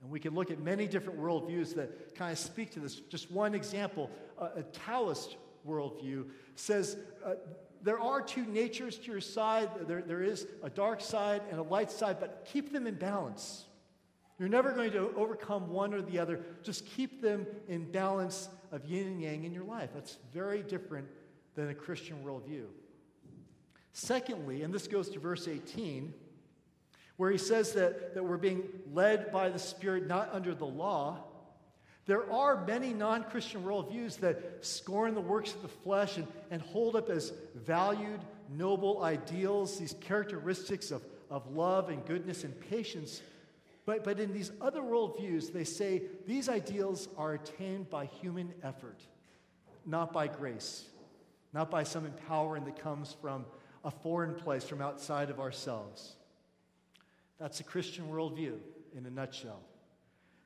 And 0.00 0.10
we 0.10 0.18
can 0.18 0.34
look 0.34 0.50
at 0.50 0.60
many 0.60 0.86
different 0.86 1.20
worldviews 1.20 1.74
that 1.76 2.14
kind 2.16 2.32
of 2.32 2.38
speak 2.38 2.72
to 2.72 2.80
this. 2.80 2.96
Just 2.96 3.30
one 3.30 3.54
example 3.54 4.10
a, 4.38 4.62
Taoist 4.62 5.36
worldview 5.66 6.26
says 6.56 6.96
uh, 7.24 7.34
there 7.82 8.00
are 8.00 8.20
two 8.20 8.44
natures 8.46 8.98
to 8.98 9.12
your 9.12 9.20
side. 9.20 9.68
There, 9.86 10.02
there 10.02 10.22
is 10.22 10.46
a 10.62 10.70
dark 10.70 11.00
side 11.00 11.42
and 11.50 11.58
a 11.60 11.62
light 11.62 11.90
side, 11.90 12.18
but 12.18 12.48
keep 12.52 12.72
them 12.72 12.86
in 12.86 12.94
balance. 12.94 13.66
You're 14.42 14.48
never 14.48 14.72
going 14.72 14.90
to 14.90 15.14
overcome 15.14 15.70
one 15.70 15.94
or 15.94 16.02
the 16.02 16.18
other. 16.18 16.40
Just 16.64 16.84
keep 16.84 17.22
them 17.22 17.46
in 17.68 17.84
balance 17.92 18.48
of 18.72 18.84
yin 18.84 19.06
and 19.06 19.22
yang 19.22 19.44
in 19.44 19.54
your 19.54 19.62
life. 19.62 19.90
That's 19.94 20.18
very 20.34 20.64
different 20.64 21.06
than 21.54 21.68
a 21.68 21.74
Christian 21.76 22.24
worldview. 22.24 22.64
Secondly, 23.92 24.64
and 24.64 24.74
this 24.74 24.88
goes 24.88 25.10
to 25.10 25.20
verse 25.20 25.46
18, 25.46 26.12
where 27.18 27.30
he 27.30 27.38
says 27.38 27.74
that, 27.74 28.14
that 28.14 28.24
we're 28.24 28.36
being 28.36 28.64
led 28.92 29.30
by 29.30 29.48
the 29.48 29.60
Spirit, 29.60 30.08
not 30.08 30.28
under 30.32 30.56
the 30.56 30.66
law. 30.66 31.18
There 32.06 32.28
are 32.32 32.66
many 32.66 32.92
non 32.92 33.22
Christian 33.22 33.62
worldviews 33.62 34.18
that 34.18 34.66
scorn 34.66 35.14
the 35.14 35.20
works 35.20 35.54
of 35.54 35.62
the 35.62 35.68
flesh 35.68 36.16
and, 36.16 36.26
and 36.50 36.60
hold 36.60 36.96
up 36.96 37.10
as 37.10 37.32
valued, 37.54 38.18
noble 38.50 39.04
ideals, 39.04 39.78
these 39.78 39.94
characteristics 40.00 40.90
of, 40.90 41.04
of 41.30 41.46
love 41.54 41.90
and 41.90 42.04
goodness 42.06 42.42
and 42.42 42.60
patience 42.68 43.22
but, 43.84 44.04
but 44.04 44.20
in 44.20 44.32
these 44.32 44.52
other 44.60 44.80
worldviews, 44.80 45.52
they 45.52 45.64
say 45.64 46.02
these 46.26 46.48
ideals 46.48 47.08
are 47.16 47.34
attained 47.34 47.90
by 47.90 48.06
human 48.06 48.52
effort, 48.62 49.00
not 49.84 50.12
by 50.12 50.28
grace, 50.28 50.84
not 51.52 51.70
by 51.70 51.82
some 51.82 52.06
empowering 52.06 52.64
that 52.64 52.78
comes 52.78 53.16
from 53.20 53.44
a 53.84 53.90
foreign 53.90 54.34
place, 54.34 54.64
from 54.64 54.80
outside 54.80 55.30
of 55.30 55.40
ourselves. 55.40 56.14
That's 57.40 57.58
the 57.58 57.64
Christian 57.64 58.08
worldview 58.08 58.54
in 58.96 59.04
a 59.06 59.10
nutshell. 59.10 59.60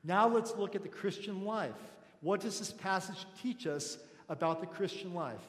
Now 0.02 0.26
let's 0.28 0.57
look 0.57 0.75
at 0.75 0.83
the 0.83 0.88
Christian 0.88 1.45
life. 1.45 1.75
What 2.23 2.40
does 2.40 2.59
this 2.59 2.73
passage 2.73 3.26
teach 3.43 3.66
us 3.66 3.99
about 4.31 4.61
the 4.61 4.66
Christian 4.66 5.12
life? 5.12 5.43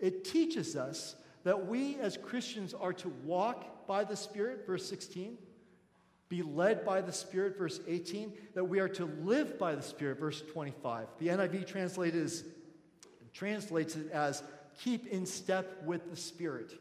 It 0.00 0.24
teaches 0.24 0.76
us 0.76 1.16
that 1.42 1.66
we 1.66 1.96
as 1.96 2.16
Christians 2.16 2.72
are 2.72 2.94
to 2.94 3.08
walk 3.24 3.86
by 3.86 4.04
the 4.04 4.16
Spirit, 4.16 4.66
verse 4.66 4.88
16, 4.88 5.36
be 6.34 6.42
led 6.42 6.84
by 6.84 7.00
the 7.00 7.12
Spirit, 7.12 7.56
verse 7.56 7.78
18, 7.86 8.32
that 8.54 8.64
we 8.64 8.80
are 8.80 8.88
to 8.88 9.04
live 9.22 9.56
by 9.56 9.76
the 9.76 9.82
Spirit, 9.82 10.18
verse 10.18 10.42
25. 10.52 11.06
The 11.20 11.28
NIV 11.28 11.64
translates, 11.64 12.42
translates 13.32 13.94
it 13.94 14.10
as 14.10 14.42
keep 14.82 15.06
in 15.06 15.26
step 15.26 15.84
with 15.84 16.10
the 16.10 16.16
Spirit. 16.16 16.72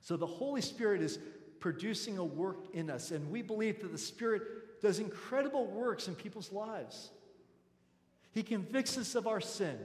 So 0.00 0.16
the 0.16 0.26
Holy 0.26 0.60
Spirit 0.60 1.00
is 1.00 1.20
producing 1.60 2.18
a 2.18 2.24
work 2.24 2.74
in 2.74 2.90
us, 2.90 3.12
and 3.12 3.30
we 3.30 3.40
believe 3.40 3.80
that 3.82 3.92
the 3.92 3.98
Spirit 3.98 4.80
does 4.82 4.98
incredible 4.98 5.66
works 5.66 6.08
in 6.08 6.16
people's 6.16 6.50
lives. 6.50 7.10
He 8.32 8.42
convicts 8.42 8.98
us 8.98 9.14
of 9.14 9.28
our 9.28 9.40
sin. 9.40 9.78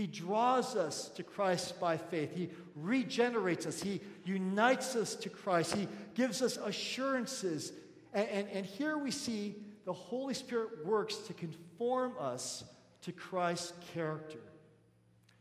He 0.00 0.06
draws 0.06 0.76
us 0.76 1.10
to 1.10 1.22
Christ 1.22 1.78
by 1.78 1.98
faith. 1.98 2.34
He 2.34 2.48
regenerates 2.74 3.66
us. 3.66 3.82
He 3.82 4.00
unites 4.24 4.96
us 4.96 5.14
to 5.16 5.28
Christ. 5.28 5.74
He 5.74 5.88
gives 6.14 6.40
us 6.40 6.56
assurances. 6.56 7.74
And, 8.14 8.26
and, 8.30 8.48
and, 8.48 8.64
here 8.64 8.96
we 8.96 9.10
see 9.10 9.56
the 9.84 9.92
Holy 9.92 10.32
Spirit 10.32 10.86
works 10.86 11.16
to 11.16 11.34
conform 11.34 12.14
us 12.18 12.64
to 13.02 13.12
Christ's 13.12 13.74
character, 13.92 14.38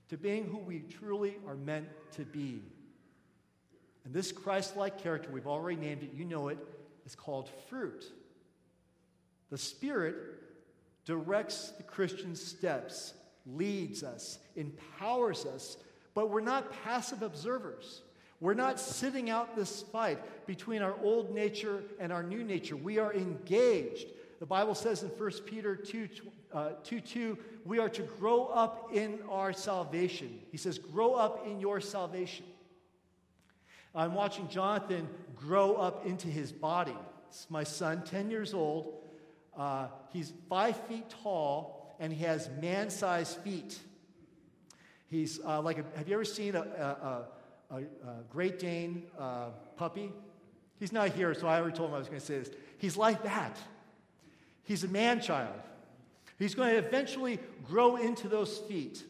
to 0.09 0.17
being 0.17 0.43
who 0.43 0.57
we 0.57 0.79
truly 0.79 1.37
are 1.47 1.55
meant 1.55 1.87
to 2.17 2.25
be. 2.25 2.61
And 4.03 4.13
this 4.13 4.33
Christ 4.33 4.75
like 4.75 5.01
character, 5.01 5.29
we've 5.31 5.47
already 5.47 5.79
named 5.79 6.03
it, 6.03 6.09
you 6.13 6.25
know 6.25 6.49
it, 6.49 6.57
is 7.05 7.15
called 7.15 7.49
fruit. 7.69 8.03
The 9.51 9.57
Spirit 9.57 10.15
directs 11.05 11.69
the 11.77 11.83
Christian's 11.83 12.45
steps 12.45 13.13
leads 13.55 14.03
us, 14.03 14.39
empowers 14.55 15.45
us, 15.45 15.77
but 16.13 16.29
we're 16.29 16.41
not 16.41 16.71
passive 16.83 17.21
observers. 17.21 18.01
We're 18.41 18.53
not 18.53 18.79
sitting 18.79 19.29
out 19.29 19.55
this 19.55 19.81
fight 19.81 20.47
between 20.47 20.81
our 20.81 20.95
old 21.03 21.33
nature 21.33 21.83
and 21.99 22.11
our 22.11 22.23
new 22.23 22.43
nature. 22.43 22.75
We 22.75 22.97
are 22.97 23.13
engaged. 23.13 24.07
The 24.39 24.45
Bible 24.45 24.75
says 24.75 25.03
in 25.03 25.09
1 25.09 25.31
Peter 25.45 25.75
2, 25.75 26.09
uh, 26.53 26.69
2 26.83 27.01
2, 27.01 27.37
we 27.65 27.79
are 27.79 27.89
to 27.89 28.01
grow 28.01 28.45
up 28.45 28.91
in 28.93 29.19
our 29.29 29.51
salvation. 29.51 30.39
He 30.51 30.57
says, 30.57 30.77
grow 30.77 31.13
up 31.13 31.45
in 31.45 31.59
your 31.59 31.81
salvation. 31.81 32.45
I'm 33.93 34.13
watching 34.13 34.47
Jonathan 34.47 35.09
grow 35.35 35.75
up 35.75 36.05
into 36.05 36.27
his 36.27 36.51
body. 36.51 36.95
It's 37.27 37.47
my 37.49 37.63
son, 37.63 38.03
10 38.03 38.31
years 38.31 38.53
old. 38.53 39.03
Uh, 39.57 39.87
he's 40.13 40.33
five 40.47 40.77
feet 40.87 41.09
tall 41.09 41.78
and 41.99 42.13
he 42.13 42.23
has 42.23 42.49
man 42.61 42.89
sized 42.89 43.37
feet. 43.39 43.77
He's 45.09 45.39
uh, 45.45 45.61
like, 45.61 45.79
a, 45.79 45.97
have 45.97 46.07
you 46.07 46.13
ever 46.13 46.25
seen 46.25 46.55
a, 46.55 46.61
a, 46.61 47.75
a, 47.75 47.83
Great 48.29 48.59
Dane 48.59 49.03
uh, 49.17 49.47
puppy? 49.75 50.11
He's 50.79 50.93
not 50.93 51.09
here, 51.09 51.33
so 51.33 51.47
I 51.47 51.59
already 51.59 51.75
told 51.75 51.89
him 51.89 51.95
I 51.95 51.99
was 51.99 52.07
going 52.07 52.19
to 52.19 52.25
say 52.25 52.39
this. 52.39 52.51
He's 52.77 52.95
like 52.95 53.23
that. 53.23 53.57
He's 54.63 54.83
a 54.83 54.87
man 54.87 55.19
child. 55.19 55.59
He's 56.37 56.55
going 56.55 56.69
to 56.69 56.77
eventually 56.77 57.39
grow 57.67 57.97
into 57.97 58.29
those 58.29 58.57
feet. 58.59 59.03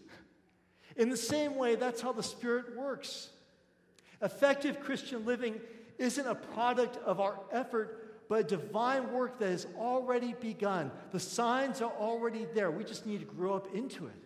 In 0.96 1.10
the 1.10 1.18
same 1.18 1.56
way, 1.56 1.76
that's 1.76 2.02
how 2.02 2.12
the 2.12 2.24
Spirit 2.24 2.76
works. 2.76 3.30
Effective 4.22 4.80
Christian 4.80 5.26
living 5.26 5.62
isn't 5.98 6.26
a 6.26 6.36
product 6.36 6.98
of 7.06 7.20
our 7.20 7.40
effort, 7.52 8.09
but 8.30 8.40
a 8.42 8.44
divine 8.44 9.12
work 9.12 9.40
that 9.40 9.50
has 9.50 9.68
already 9.76 10.36
begun. 10.40 10.92
The 11.12 11.20
signs 11.20 11.82
are 11.82 11.92
already 11.92 12.46
there. 12.54 12.70
We 12.70 12.84
just 12.84 13.08
need 13.08 13.20
to 13.22 13.26
grow 13.26 13.56
up 13.56 13.76
into 13.76 14.06
it. 14.06 14.24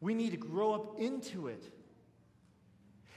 We 0.00 0.14
need 0.14 0.30
to 0.30 0.38
grow 0.38 0.72
up 0.72 0.98
into 0.98 1.46
it. 1.48 1.70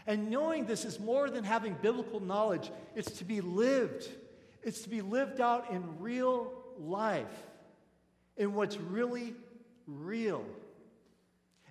And 0.05 0.29
knowing 0.29 0.65
this 0.65 0.83
is 0.83 0.99
more 0.99 1.29
than 1.29 1.45
having 1.45 1.77
biblical 1.81 2.19
knowledge, 2.19 2.69
it's 2.95 3.11
to 3.19 3.23
be 3.23 3.39
lived. 3.39 4.09
It's 4.61 4.81
to 4.81 4.89
be 4.89 5.01
lived 5.01 5.39
out 5.39 5.71
in 5.71 5.99
real 5.99 6.51
life, 6.77 7.47
in 8.35 8.53
what's 8.53 8.77
really 8.77 9.35
real. 9.87 10.43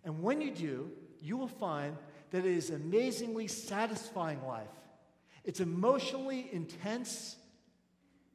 And 0.04 0.22
when 0.22 0.40
you 0.40 0.50
do, 0.50 0.90
you 1.20 1.36
will 1.36 1.48
find 1.48 1.96
that 2.30 2.46
it 2.46 2.52
is 2.52 2.70
amazingly 2.70 3.46
satisfying 3.46 4.42
life. 4.46 4.68
It's 5.44 5.60
emotionally 5.60 6.48
intense 6.52 7.36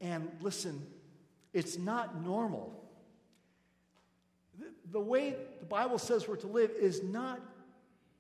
and 0.03 0.29
listen, 0.41 0.85
it's 1.53 1.77
not 1.77 2.21
normal. 2.23 2.77
The 4.91 4.99
way 4.99 5.35
the 5.59 5.65
Bible 5.65 5.97
says 5.97 6.27
we're 6.27 6.35
to 6.37 6.47
live 6.47 6.71
is 6.77 7.01
not 7.01 7.39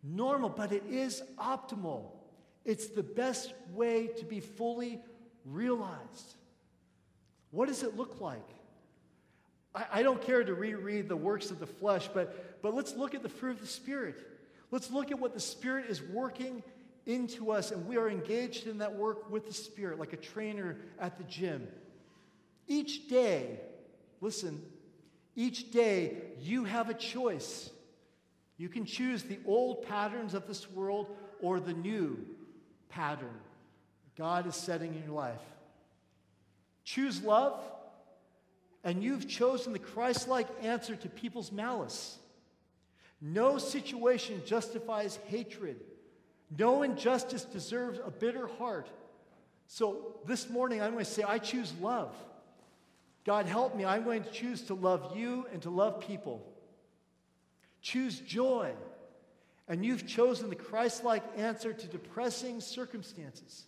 normal, 0.01 0.47
but 0.47 0.71
it 0.71 0.83
is 0.89 1.21
optimal. 1.37 2.05
It's 2.63 2.87
the 2.87 3.03
best 3.03 3.53
way 3.73 4.07
to 4.07 4.25
be 4.25 4.39
fully 4.39 5.01
realized. 5.45 6.35
What 7.51 7.67
does 7.67 7.83
it 7.83 7.97
look 7.97 8.21
like? 8.21 8.47
I, 9.75 9.85
I 9.91 10.03
don't 10.03 10.21
care 10.21 10.41
to 10.41 10.53
reread 10.53 11.09
the 11.09 11.17
works 11.17 11.51
of 11.51 11.59
the 11.59 11.67
flesh, 11.67 12.09
but, 12.13 12.61
but 12.61 12.73
let's 12.73 12.95
look 12.95 13.13
at 13.13 13.23
the 13.23 13.29
fruit 13.29 13.51
of 13.51 13.59
the 13.59 13.67
Spirit. 13.67 14.25
Let's 14.71 14.89
look 14.89 15.11
at 15.11 15.19
what 15.19 15.33
the 15.33 15.41
Spirit 15.41 15.87
is 15.89 16.01
working 16.01 16.63
into 17.05 17.51
us, 17.51 17.71
and 17.71 17.87
we 17.87 17.97
are 17.97 18.09
engaged 18.09 18.67
in 18.67 18.77
that 18.79 18.95
work 18.95 19.29
with 19.29 19.45
the 19.45 19.53
Spirit, 19.53 19.99
like 19.99 20.13
a 20.13 20.17
trainer 20.17 20.77
at 20.99 21.17
the 21.17 21.23
gym. 21.23 21.67
Each 22.67 23.07
day, 23.07 23.59
listen, 24.21 24.61
each 25.35 25.71
day 25.71 26.17
you 26.39 26.63
have 26.63 26.89
a 26.89 26.93
choice. 26.93 27.69
You 28.57 28.69
can 28.69 28.85
choose 28.85 29.23
the 29.23 29.39
old 29.45 29.85
patterns 29.85 30.33
of 30.33 30.47
this 30.47 30.69
world 30.71 31.15
or 31.41 31.59
the 31.59 31.73
new 31.73 32.25
pattern 32.89 33.39
God 34.15 34.47
is 34.47 34.55
setting 34.55 34.93
in 34.93 35.03
your 35.03 35.13
life. 35.13 35.41
Choose 36.83 37.21
love, 37.23 37.59
and 38.83 39.03
you've 39.03 39.27
chosen 39.27 39.73
the 39.73 39.79
Christ 39.79 40.27
like 40.27 40.47
answer 40.61 40.95
to 40.95 41.09
people's 41.09 41.51
malice. 41.51 42.17
No 43.21 43.57
situation 43.57 44.41
justifies 44.45 45.17
hatred. 45.27 45.79
No 46.57 46.83
injustice 46.83 47.45
deserves 47.45 47.99
a 48.05 48.11
bitter 48.11 48.47
heart. 48.47 48.87
So 49.67 50.17
this 50.25 50.49
morning, 50.49 50.81
I'm 50.81 50.93
going 50.93 51.05
to 51.05 51.09
say, 51.09 51.23
I 51.23 51.39
choose 51.39 51.73
love. 51.81 52.13
God, 53.25 53.45
help 53.45 53.75
me. 53.75 53.85
I'm 53.85 54.03
going 54.03 54.23
to 54.23 54.29
choose 54.29 54.63
to 54.63 54.73
love 54.73 55.15
you 55.15 55.47
and 55.51 55.61
to 55.63 55.69
love 55.69 56.01
people. 56.01 56.45
Choose 57.81 58.19
joy. 58.19 58.73
And 59.67 59.85
you've 59.85 60.05
chosen 60.05 60.49
the 60.49 60.55
Christ 60.55 61.03
like 61.03 61.23
answer 61.37 61.73
to 61.73 61.87
depressing 61.87 62.59
circumstances. 62.59 63.63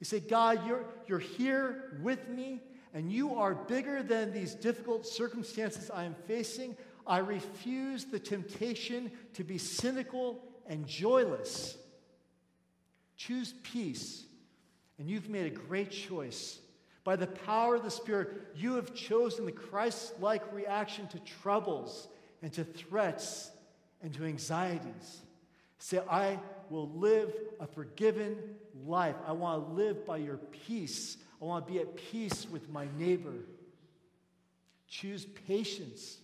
You 0.00 0.06
say, 0.06 0.20
God, 0.20 0.66
you're, 0.66 0.84
you're 1.06 1.18
here 1.18 1.98
with 2.02 2.28
me, 2.28 2.60
and 2.92 3.12
you 3.12 3.34
are 3.34 3.54
bigger 3.54 4.02
than 4.02 4.32
these 4.32 4.54
difficult 4.54 5.06
circumstances 5.06 5.90
I 5.90 6.04
am 6.04 6.14
facing. 6.26 6.76
I 7.06 7.18
refuse 7.18 8.06
the 8.06 8.18
temptation 8.18 9.12
to 9.34 9.44
be 9.44 9.58
cynical 9.58 10.42
and 10.66 10.86
joyless. 10.86 11.76
Choose 13.16 13.54
peace, 13.62 14.24
and 14.98 15.08
you've 15.08 15.28
made 15.28 15.46
a 15.46 15.56
great 15.56 15.90
choice. 15.90 16.58
By 17.04 17.16
the 17.16 17.26
power 17.26 17.76
of 17.76 17.82
the 17.82 17.90
Spirit, 17.90 18.28
you 18.56 18.74
have 18.74 18.94
chosen 18.94 19.44
the 19.44 19.52
Christ 19.52 20.14
like 20.20 20.52
reaction 20.52 21.06
to 21.08 21.18
troubles 21.20 22.08
and 22.42 22.52
to 22.54 22.64
threats 22.64 23.50
and 24.02 24.12
to 24.14 24.24
anxieties. 24.24 25.22
Say, 25.78 26.00
I 26.08 26.38
will 26.70 26.88
live 26.90 27.32
a 27.60 27.66
forgiven 27.66 28.38
life. 28.86 29.16
I 29.26 29.32
want 29.32 29.68
to 29.68 29.74
live 29.74 30.06
by 30.06 30.16
your 30.16 30.38
peace. 30.66 31.18
I 31.42 31.44
want 31.44 31.66
to 31.66 31.72
be 31.72 31.78
at 31.78 31.94
peace 31.94 32.46
with 32.50 32.70
my 32.70 32.88
neighbor. 32.98 33.34
Choose 34.88 35.26
patience. 35.46 36.18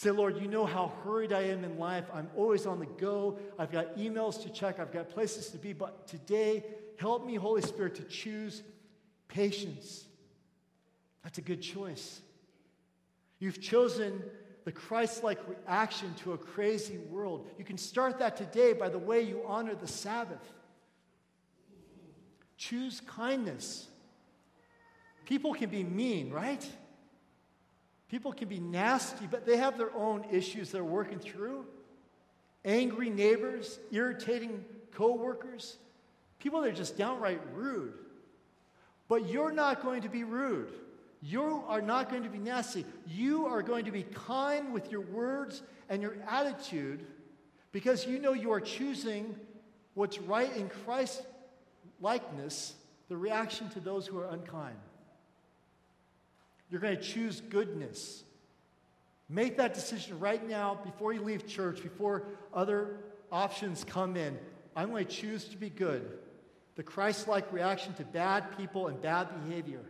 Say, 0.00 0.10
Lord, 0.10 0.40
you 0.40 0.48
know 0.48 0.64
how 0.64 0.94
hurried 1.04 1.30
I 1.30 1.42
am 1.42 1.62
in 1.62 1.78
life. 1.78 2.06
I'm 2.14 2.30
always 2.34 2.64
on 2.64 2.80
the 2.80 2.86
go. 2.86 3.38
I've 3.58 3.70
got 3.70 3.98
emails 3.98 4.42
to 4.44 4.48
check, 4.48 4.80
I've 4.80 4.94
got 4.94 5.10
places 5.10 5.50
to 5.50 5.58
be. 5.58 5.74
But 5.74 6.08
today, 6.08 6.64
help 6.96 7.26
me, 7.26 7.34
Holy 7.34 7.60
Spirit, 7.60 7.96
to 7.96 8.04
choose 8.04 8.62
patience. 9.28 10.06
That's 11.22 11.36
a 11.36 11.42
good 11.42 11.60
choice. 11.60 12.22
You've 13.40 13.60
chosen 13.60 14.22
the 14.64 14.72
Christ 14.72 15.22
like 15.22 15.38
reaction 15.46 16.14
to 16.22 16.32
a 16.32 16.38
crazy 16.38 16.96
world. 16.96 17.50
You 17.58 17.64
can 17.66 17.76
start 17.76 18.20
that 18.20 18.38
today 18.38 18.72
by 18.72 18.88
the 18.88 18.98
way 18.98 19.20
you 19.20 19.42
honor 19.46 19.74
the 19.74 19.86
Sabbath. 19.86 20.50
Choose 22.56 23.02
kindness. 23.02 23.86
People 25.26 25.52
can 25.52 25.68
be 25.68 25.84
mean, 25.84 26.30
right? 26.30 26.66
People 28.10 28.32
can 28.32 28.48
be 28.48 28.58
nasty, 28.58 29.28
but 29.30 29.46
they 29.46 29.56
have 29.56 29.78
their 29.78 29.94
own 29.94 30.24
issues 30.32 30.72
they're 30.72 30.82
working 30.82 31.20
through. 31.20 31.64
Angry 32.64 33.08
neighbors, 33.08 33.78
irritating 33.92 34.64
coworkers, 34.92 35.76
people 36.40 36.60
that 36.60 36.70
are 36.70 36.76
just 36.76 36.98
downright 36.98 37.40
rude. 37.54 37.94
But 39.08 39.28
you're 39.28 39.52
not 39.52 39.82
going 39.82 40.02
to 40.02 40.08
be 40.08 40.24
rude. 40.24 40.72
You 41.22 41.62
are 41.68 41.80
not 41.80 42.10
going 42.10 42.24
to 42.24 42.28
be 42.28 42.38
nasty. 42.38 42.84
You 43.06 43.46
are 43.46 43.62
going 43.62 43.84
to 43.84 43.92
be 43.92 44.02
kind 44.02 44.72
with 44.72 44.90
your 44.90 45.02
words 45.02 45.62
and 45.88 46.02
your 46.02 46.16
attitude 46.28 47.06
because 47.70 48.06
you 48.06 48.18
know 48.18 48.32
you 48.32 48.52
are 48.52 48.60
choosing 48.60 49.36
what's 49.94 50.18
right 50.18 50.54
in 50.56 50.68
Christ's 50.84 51.22
likeness, 52.00 52.74
the 53.08 53.16
reaction 53.16 53.68
to 53.70 53.80
those 53.80 54.06
who 54.06 54.18
are 54.18 54.26
unkind. 54.26 54.76
You're 56.70 56.80
going 56.80 56.96
to 56.96 57.02
choose 57.02 57.40
goodness. 57.40 58.22
Make 59.28 59.56
that 59.58 59.74
decision 59.74 60.18
right 60.18 60.46
now 60.48 60.78
before 60.84 61.12
you 61.12 61.22
leave 61.22 61.46
church, 61.46 61.82
before 61.82 62.24
other 62.52 62.96
options 63.30 63.84
come 63.84 64.16
in. 64.16 64.38
I'm 64.74 64.90
going 64.90 65.06
to 65.06 65.12
choose 65.12 65.44
to 65.46 65.56
be 65.56 65.70
good. 65.70 66.18
The 66.76 66.82
Christ 66.82 67.28
like 67.28 67.52
reaction 67.52 67.92
to 67.94 68.04
bad 68.04 68.56
people 68.56 68.88
and 68.88 69.00
bad 69.00 69.28
behavior. 69.44 69.82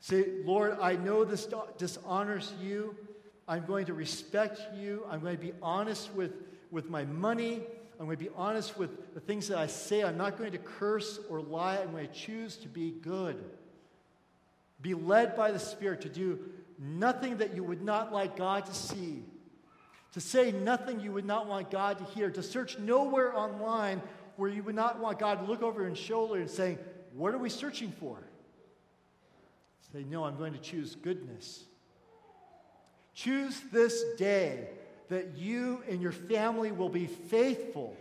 Say, 0.00 0.24
Lord, 0.44 0.78
I 0.80 0.96
know 0.96 1.24
this 1.24 1.48
dishonors 1.78 2.52
you. 2.60 2.96
I'm 3.46 3.64
going 3.64 3.86
to 3.86 3.94
respect 3.94 4.60
you. 4.76 5.06
I'm 5.08 5.20
going 5.20 5.36
to 5.36 5.42
be 5.42 5.52
honest 5.62 6.12
with, 6.14 6.32
with 6.70 6.90
my 6.90 7.04
money. 7.04 7.60
I'm 8.00 8.06
going 8.06 8.18
to 8.18 8.24
be 8.24 8.30
honest 8.34 8.76
with 8.76 9.14
the 9.14 9.20
things 9.20 9.48
that 9.48 9.58
I 9.58 9.68
say. 9.68 10.02
I'm 10.02 10.16
not 10.16 10.38
going 10.38 10.52
to 10.52 10.58
curse 10.58 11.20
or 11.30 11.40
lie. 11.40 11.78
I'm 11.78 11.92
going 11.92 12.08
to 12.08 12.12
choose 12.12 12.56
to 12.56 12.68
be 12.68 12.90
good. 12.90 13.42
Be 14.82 14.94
led 14.94 15.36
by 15.36 15.52
the 15.52 15.58
Spirit 15.58 16.02
to 16.02 16.08
do 16.08 16.40
nothing 16.78 17.38
that 17.38 17.54
you 17.54 17.62
would 17.62 17.82
not 17.82 18.12
like 18.12 18.36
God 18.36 18.66
to 18.66 18.74
see, 18.74 19.22
to 20.12 20.20
say 20.20 20.52
nothing 20.52 21.00
you 21.00 21.12
would 21.12 21.24
not 21.24 21.46
want 21.46 21.70
God 21.70 21.98
to 21.98 22.04
hear, 22.04 22.30
to 22.30 22.42
search 22.42 22.78
nowhere 22.78 23.36
online 23.36 24.02
where 24.36 24.50
you 24.50 24.62
would 24.64 24.74
not 24.74 24.98
want 24.98 25.18
God 25.18 25.40
to 25.40 25.44
look 25.44 25.62
over 25.62 25.82
your 25.82 25.94
shoulder 25.94 26.40
and 26.40 26.50
say, 26.50 26.78
What 27.14 27.32
are 27.32 27.38
we 27.38 27.48
searching 27.48 27.92
for? 27.92 28.18
Say, 29.92 30.04
No, 30.04 30.24
I'm 30.24 30.36
going 30.36 30.52
to 30.52 30.58
choose 30.58 30.96
goodness. 30.96 31.64
Choose 33.14 33.60
this 33.70 34.02
day 34.16 34.68
that 35.10 35.36
you 35.36 35.82
and 35.88 36.00
your 36.00 36.12
family 36.12 36.72
will 36.72 36.88
be 36.88 37.06
faithful. 37.06 37.94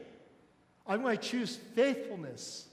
I'm 0.87 1.01
going 1.01 1.17
to 1.17 1.23
choose 1.23 1.57
faithfulness. 1.75 2.67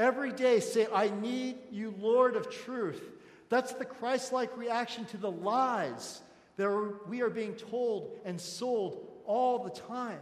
Every 0.00 0.32
day, 0.32 0.60
say, 0.60 0.86
I 0.94 1.10
need 1.10 1.58
you, 1.70 1.94
Lord 2.00 2.34
of 2.34 2.48
truth. 2.48 3.02
That's 3.50 3.74
the 3.74 3.84
Christ 3.84 4.32
like 4.32 4.56
reaction 4.56 5.04
to 5.06 5.18
the 5.18 5.30
lies 5.30 6.22
that 6.56 6.94
we 7.06 7.20
are 7.20 7.28
being 7.28 7.52
told 7.52 8.18
and 8.24 8.40
sold 8.40 9.06
all 9.26 9.62
the 9.62 9.68
time. 9.68 10.20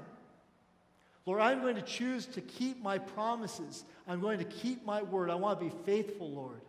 Lord, 1.27 1.41
I'm 1.41 1.61
going 1.61 1.77
to 1.77 1.83
choose 1.83 2.27
to 2.27 2.41
keep 2.41 2.83
my 2.83 2.99
promises. 2.99 3.85
I'm 4.09 4.21
going 4.21 4.39
to 4.39 4.45
keep 4.45 4.85
my 4.85 5.03
word. 5.03 5.31
I 5.31 5.37
want 5.37 5.61
to 5.61 5.67
be 5.67 5.73
faithful, 5.87 6.29
Lord. 6.29 6.61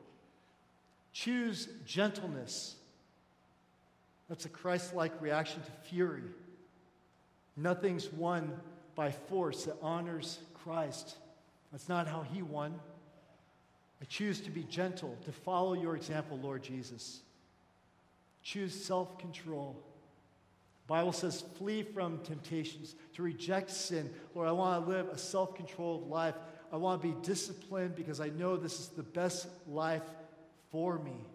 Choose 1.11 1.67
gentleness. 1.87 2.75
That's 4.27 4.45
a 4.45 4.49
Christ 4.49 4.93
like 4.93 5.19
reaction 5.19 5.63
to 5.63 5.89
fury. 5.89 6.25
Nothing's 7.57 8.13
won 8.13 8.51
by 8.93 9.09
force 9.09 9.65
that 9.65 9.77
honors 9.81 10.37
Christ. 10.63 11.15
That's 11.71 11.89
not 11.89 12.07
how 12.07 12.21
he 12.21 12.43
won. 12.43 12.79
I 14.01 14.05
choose 14.05 14.39
to 14.41 14.51
be 14.51 14.63
gentle, 14.63 15.17
to 15.25 15.31
follow 15.31 15.73
your 15.73 15.95
example, 15.95 16.39
Lord 16.41 16.63
Jesus. 16.63 17.21
Choose 18.43 18.73
self 18.73 19.17
control. 19.17 19.75
Bible 20.87 21.11
says, 21.11 21.43
flee 21.57 21.83
from 21.83 22.17
temptations, 22.19 22.95
to 23.13 23.21
reject 23.21 23.69
sin. 23.69 24.09
Lord, 24.33 24.47
I 24.47 24.51
want 24.51 24.83
to 24.83 24.91
live 24.91 25.07
a 25.09 25.17
self 25.17 25.53
controlled 25.55 26.09
life. 26.09 26.35
I 26.71 26.77
want 26.77 27.01
to 27.01 27.07
be 27.07 27.15
disciplined 27.21 27.95
because 27.95 28.19
I 28.19 28.29
know 28.29 28.57
this 28.57 28.79
is 28.79 28.87
the 28.87 29.03
best 29.03 29.47
life 29.67 30.03
for 30.71 30.99
me. 30.99 31.25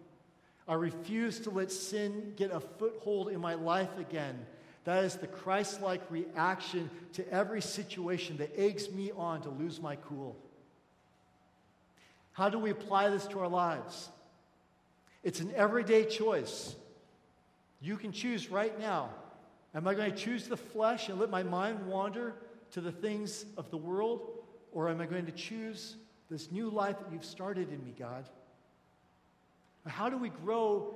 I 0.67 0.73
refuse 0.73 1.39
to 1.41 1.51
let 1.51 1.71
sin 1.71 2.33
get 2.35 2.51
a 2.51 2.59
foothold 2.59 3.29
in 3.29 3.39
my 3.39 3.53
life 3.53 3.97
again. 3.99 4.45
That 4.85 5.03
is 5.03 5.15
the 5.15 5.27
Christ 5.27 5.81
like 5.81 6.01
reaction 6.09 6.89
to 7.13 7.27
every 7.31 7.61
situation 7.61 8.37
that 8.37 8.57
eggs 8.57 8.91
me 8.91 9.11
on 9.15 9.41
to 9.41 9.49
lose 9.49 9.81
my 9.81 9.95
cool. 9.95 10.35
How 12.35 12.49
do 12.49 12.59
we 12.59 12.69
apply 12.69 13.09
this 13.09 13.25
to 13.27 13.39
our 13.39 13.47
lives? 13.47 14.09
It's 15.23 15.39
an 15.39 15.53
everyday 15.55 16.03
choice. 16.03 16.75
You 17.79 17.95
can 17.95 18.11
choose 18.11 18.51
right 18.51 18.77
now. 18.77 19.09
Am 19.73 19.87
I 19.87 19.93
going 19.93 20.11
to 20.11 20.17
choose 20.17 20.45
the 20.45 20.57
flesh 20.57 21.07
and 21.07 21.17
let 21.17 21.29
my 21.29 21.43
mind 21.43 21.87
wander 21.87 22.33
to 22.71 22.81
the 22.81 22.91
things 22.91 23.45
of 23.55 23.71
the 23.71 23.77
world? 23.77 24.31
Or 24.73 24.89
am 24.89 24.99
I 24.99 25.05
going 25.05 25.25
to 25.27 25.31
choose 25.31 25.95
this 26.29 26.51
new 26.51 26.69
life 26.69 26.99
that 26.99 27.09
you've 27.09 27.23
started 27.23 27.71
in 27.71 27.81
me, 27.85 27.95
God? 27.97 28.25
How 29.87 30.09
do 30.09 30.17
we 30.17 30.27
grow 30.27 30.93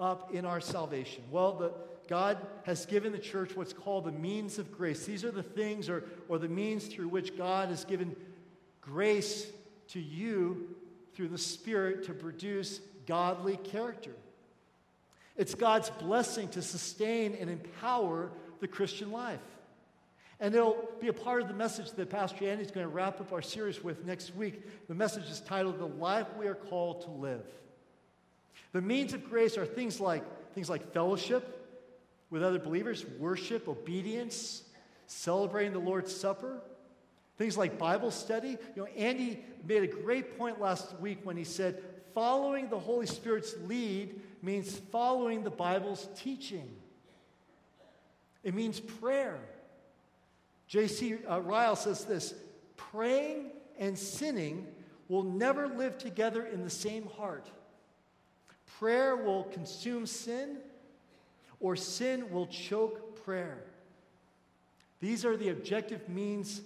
up 0.00 0.34
in 0.34 0.44
our 0.44 0.60
salvation? 0.60 1.22
Well, 1.30 1.52
the, 1.52 1.72
God 2.08 2.44
has 2.64 2.86
given 2.86 3.12
the 3.12 3.18
church 3.20 3.54
what's 3.54 3.72
called 3.72 4.06
the 4.06 4.12
means 4.12 4.58
of 4.58 4.72
grace. 4.72 5.06
These 5.06 5.24
are 5.24 5.30
the 5.30 5.44
things 5.44 5.88
or, 5.88 6.02
or 6.28 6.38
the 6.40 6.48
means 6.48 6.88
through 6.88 7.08
which 7.08 7.36
God 7.36 7.68
has 7.68 7.84
given 7.84 8.16
grace 8.80 9.46
to 9.92 10.00
you 10.00 10.68
through 11.14 11.28
the 11.28 11.38
Spirit 11.38 12.04
to 12.06 12.12
produce 12.12 12.80
godly 13.06 13.56
character. 13.56 14.14
It's 15.36 15.54
God's 15.54 15.90
blessing 15.90 16.48
to 16.50 16.62
sustain 16.62 17.36
and 17.40 17.50
empower 17.50 18.30
the 18.60 18.68
Christian 18.68 19.10
life. 19.10 19.40
And 20.40 20.54
it'll 20.54 20.88
be 21.00 21.08
a 21.08 21.12
part 21.12 21.40
of 21.40 21.48
the 21.48 21.54
message 21.54 21.92
that 21.92 22.10
Pastor 22.10 22.48
Andy 22.48 22.64
is 22.64 22.70
going 22.70 22.86
to 22.86 22.92
wrap 22.92 23.20
up 23.20 23.32
our 23.32 23.42
series 23.42 23.82
with 23.82 24.04
next 24.04 24.34
week. 24.34 24.88
The 24.88 24.94
message 24.94 25.30
is 25.30 25.40
titled 25.40 25.78
The 25.78 25.86
Life 25.86 26.26
We 26.36 26.46
Are 26.48 26.54
Called 26.54 27.02
to 27.02 27.10
Live. 27.10 27.46
The 28.72 28.80
means 28.80 29.12
of 29.12 29.28
grace 29.28 29.56
are 29.56 29.66
things 29.66 30.00
like, 30.00 30.24
things 30.54 30.68
like 30.68 30.92
fellowship 30.92 31.58
with 32.30 32.42
other 32.42 32.58
believers, 32.58 33.04
worship, 33.18 33.68
obedience, 33.68 34.62
celebrating 35.06 35.72
the 35.72 35.78
Lord's 35.78 36.14
Supper, 36.14 36.60
Things 37.38 37.56
like 37.56 37.78
Bible 37.78 38.10
study. 38.10 38.56
You 38.76 38.82
know, 38.82 38.86
Andy 38.96 39.42
made 39.66 39.82
a 39.82 39.86
great 39.86 40.38
point 40.38 40.60
last 40.60 40.98
week 41.00 41.20
when 41.24 41.36
he 41.36 41.44
said, 41.44 41.82
following 42.14 42.68
the 42.68 42.78
Holy 42.78 43.06
Spirit's 43.06 43.54
lead 43.66 44.20
means 44.42 44.78
following 44.90 45.42
the 45.42 45.50
Bible's 45.50 46.08
teaching. 46.16 46.68
It 48.42 48.54
means 48.54 48.80
prayer. 48.80 49.38
J.C. 50.66 51.16
Uh, 51.28 51.40
Ryle 51.40 51.76
says 51.76 52.04
this 52.04 52.34
praying 52.76 53.50
and 53.78 53.98
sinning 53.98 54.66
will 55.08 55.22
never 55.22 55.68
live 55.68 55.98
together 55.98 56.46
in 56.46 56.62
the 56.62 56.70
same 56.70 57.06
heart. 57.06 57.50
Prayer 58.78 59.16
will 59.16 59.44
consume 59.44 60.06
sin, 60.06 60.56
or 61.60 61.76
sin 61.76 62.30
will 62.30 62.46
choke 62.46 63.24
prayer. 63.24 63.64
These 65.00 65.24
are 65.24 65.36
the 65.36 65.50
objective 65.50 66.08
means 66.08 66.62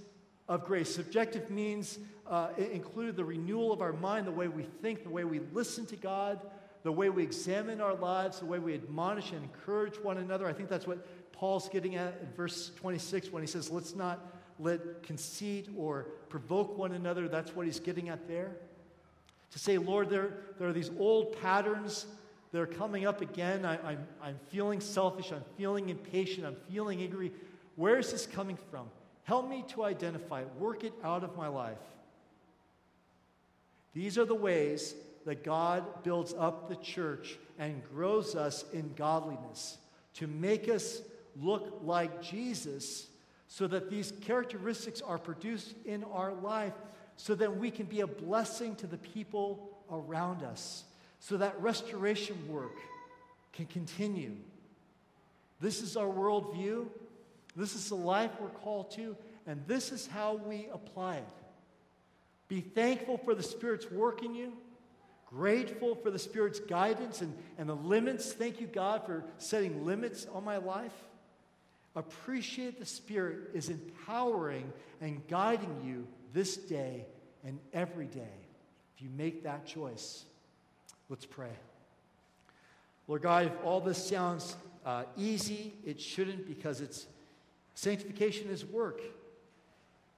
of 0.49 0.65
grace. 0.65 0.95
Subjective 0.95 1.51
means 1.51 1.99
uh, 2.27 2.49
include 2.57 3.17
the 3.17 3.25
renewal 3.25 3.73
of 3.73 3.81
our 3.81 3.93
mind, 3.93 4.27
the 4.27 4.33
way 4.33 4.49
we 4.49 4.65
think, 4.83 5.03
the 5.03 5.11
way 5.11 5.25
we 5.25 5.41
listen 5.53 5.87
to 5.87 5.97
God, 5.97 6.41
the 6.83 6.93
way 6.93 7.09
we 7.09 7.23
examine 7.23 7.81
our 7.81 7.95
lives, 7.95 8.41
the 8.41 8.47
way 8.47 8.59
we 8.59 8.75
admonish 8.75 9.33
and 9.33 9.43
encourage 9.43 9.97
one 9.97 10.19
another. 10.19 10.47
I 10.47 10.53
think 10.53 10.69
that's 10.69 10.87
what 10.87 11.05
Paul's 11.33 11.69
getting 11.69 11.97
at 11.97 12.19
in 12.21 12.33
verse 12.37 12.71
26 12.77 13.33
when 13.33 13.43
he 13.43 13.47
says, 13.47 13.71
Let's 13.71 13.95
not 13.95 14.33
let 14.59 15.03
conceit 15.03 15.69
or 15.77 16.07
provoke 16.29 16.79
one 16.79 16.93
another. 16.93 17.29
That's 17.29 17.55
what 17.55 17.67
he's 17.67 17.81
getting 17.81 18.09
at 18.09 18.27
there. 18.29 18.57
To 19.53 19.59
say, 19.59 19.79
Lord, 19.79 20.11
there, 20.11 20.31
there 20.59 20.69
are 20.69 20.73
these 20.73 20.91
old 20.99 21.41
patterns 21.41 22.07
that 22.53 22.61
are 22.61 22.67
coming 22.67 23.07
up 23.07 23.21
again. 23.21 23.65
I, 23.65 23.75
I'm, 23.93 24.07
I'm 24.23 24.39
feeling 24.49 24.81
selfish. 24.81 25.33
I'm 25.33 25.45
feeling 25.57 25.89
impatient. 25.89 26.47
I'm 26.47 26.57
feeling 26.71 27.03
angry. 27.03 27.33
Where 27.75 27.99
is 27.99 28.13
this 28.13 28.27
coming 28.27 28.59
from? 28.71 28.89
Help 29.27 29.49
me 29.49 29.65
to 29.69 29.85
identify 29.85 30.41
it, 30.43 30.49
work 30.59 30.85
it 30.85 30.93
out 31.03 31.25
of 31.25 31.37
my 31.37 31.49
life. 31.49 31.79
These 33.93 34.19
are 34.19 34.25
the 34.25 34.35
ways 34.35 34.95
that 35.25 35.43
God 35.43 36.05
builds 36.05 36.33
up 36.39 36.69
the 36.69 36.77
church 36.77 37.37
and 37.59 37.83
grows 37.93 38.37
us 38.37 38.65
in 38.73 38.93
godliness 38.95 39.79
to 40.15 40.29
make 40.29 40.69
us 40.69 41.03
look 41.41 41.81
like 41.83 42.23
Jesus 42.23 43.09
so 43.49 43.67
that 43.67 43.91
these 43.91 44.12
characteristics 44.21 45.01
are 45.01 45.19
produced 45.19 45.75
in 45.85 46.05
our 46.05 46.33
life 46.33 46.75
so 47.17 47.35
that 47.35 47.57
we 47.57 47.71
can 47.71 47.87
be 47.87 48.01
a 48.01 48.07
blessing 48.07 48.77
to 48.77 48.87
the 48.87 48.99
people 48.99 49.71
around 49.91 50.43
us, 50.43 50.85
so 51.19 51.37
that 51.39 51.61
restoration 51.61 52.37
work 52.49 52.77
can 53.53 53.67
continue. 53.67 54.37
This 55.61 55.83
is 55.83 55.97
our 55.97 56.07
worldview. 56.07 56.87
This 57.57 57.75
is 57.75 57.88
the 57.88 57.97
life 57.97 58.31
we're 58.38 58.49
called 58.49 58.90
to, 58.92 59.16
and 59.47 59.62
this 59.66 59.90
is 59.90 60.07
how 60.07 60.35
we 60.35 60.69
apply 60.73 61.16
it. 61.16 61.25
Be 62.49 62.61
thankful 62.61 63.16
for 63.16 63.35
the 63.35 63.42
Spirit's 63.42 63.90
work 63.90 64.23
in 64.23 64.35
you, 64.35 64.53
grateful 65.25 65.95
for 65.95 66.11
the 66.11 66.19
Spirit's 66.19 66.61
guidance 66.61 67.23
and, 67.23 67.35
and 67.59 67.69
the 67.69 67.75
limits. 67.75 68.33
Thank 68.33 68.61
you, 68.61 68.66
God, 68.66 69.07
for 69.07 69.25
setting 69.38 69.87
limits 69.87 70.27
on 70.33 70.45
my 70.45 70.59
life. 70.59 70.92
Appreciate 71.97 72.79
the 72.79 72.85
Spirit 72.85 73.51
is 73.55 73.71
empowering 73.71 74.71
and 75.01 75.27
guiding 75.27 75.83
you 75.83 76.07
this 76.35 76.59
day 76.59 77.07
and 77.42 77.59
every 77.73 78.07
day. 78.07 78.37
if 78.95 79.03
you 79.03 79.09
make 79.16 79.45
that 79.45 79.64
choice, 79.64 80.25
let's 81.09 81.25
pray. 81.25 81.57
Lord 83.09 83.23
God, 83.23 83.47
if 83.47 83.53
all 83.64 83.81
this 83.81 84.05
sounds 84.05 84.57
uh, 84.85 85.05
easy, 85.16 85.73
it 85.85 86.01
shouldn't 86.01 86.47
because 86.47 86.81
it's 86.81 87.07
sanctification 87.77 88.49
is 88.49 88.65
work. 88.65 89.01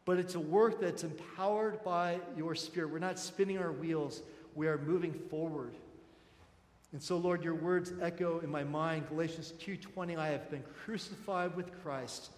But 0.06 0.18
it's 0.18 0.36
a 0.36 0.40
work 0.40 0.80
that's 0.80 1.04
empowered 1.04 1.84
by 1.84 2.20
your 2.34 2.54
Spirit. 2.54 2.90
We're 2.90 2.98
not 2.98 3.18
spinning 3.18 3.58
our 3.58 3.72
wheels, 3.72 4.22
we 4.54 4.66
are 4.66 4.78
moving 4.78 5.12
forward. 5.12 5.74
And 6.92 7.02
so, 7.02 7.18
Lord, 7.18 7.44
your 7.44 7.54
words 7.54 7.92
echo 8.00 8.38
in 8.38 8.50
my 8.50 8.64
mind. 8.64 9.08
Galatians 9.10 9.52
2:20, 9.58 10.16
I 10.16 10.28
have 10.28 10.50
been 10.50 10.62
crucified 10.84 11.54
with 11.54 11.70
Christ. 11.82 12.30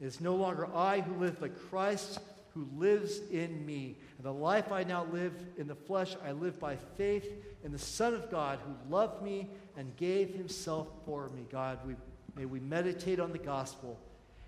It 0.00 0.06
is 0.06 0.22
no 0.22 0.34
longer 0.34 0.66
I 0.74 1.00
who 1.00 1.14
live, 1.20 1.38
but 1.40 1.68
Christ 1.68 2.20
who 2.54 2.66
lives 2.76 3.18
in 3.30 3.66
me. 3.66 3.98
And 4.16 4.24
the 4.24 4.32
life 4.32 4.72
I 4.72 4.84
now 4.84 5.04
live 5.12 5.34
in 5.58 5.66
the 5.66 5.74
flesh, 5.74 6.16
I 6.24 6.32
live 6.32 6.58
by 6.58 6.76
faith 6.96 7.30
in 7.64 7.72
the 7.72 7.78
Son 7.78 8.14
of 8.14 8.30
God 8.30 8.60
who 8.60 8.90
loved 8.90 9.22
me 9.22 9.50
and 9.76 9.94
gave 9.96 10.32
himself 10.32 10.88
for 11.04 11.28
me. 11.30 11.44
God, 11.50 11.80
we, 11.86 11.96
may 12.34 12.46
we 12.46 12.60
meditate 12.60 13.20
on 13.20 13.32
the 13.32 13.38
gospel 13.38 13.98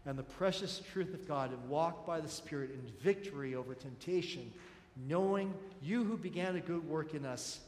and 0.07 0.17
the 0.17 0.23
precious 0.23 0.81
truth 0.93 1.13
of 1.13 1.27
God 1.27 1.51
and 1.51 1.69
walk 1.69 2.07
by 2.07 2.21
the 2.21 2.29
Spirit 2.29 2.71
in 2.71 2.81
victory 3.03 3.55
over 3.57 3.75
temptation, 3.75 4.53
knowing 5.09 5.53
you 5.83 6.05
who 6.05 6.17
began 6.17 6.57
a 6.57 6.61
good 6.61 6.89
work 6.89 7.15
in 7.15 7.27
us 7.27 7.61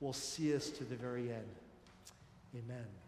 will 0.00 0.14
see 0.14 0.56
us 0.56 0.70
to 0.70 0.84
the 0.84 0.96
very 0.96 1.30
end. 1.30 1.54
Amen. 2.56 3.01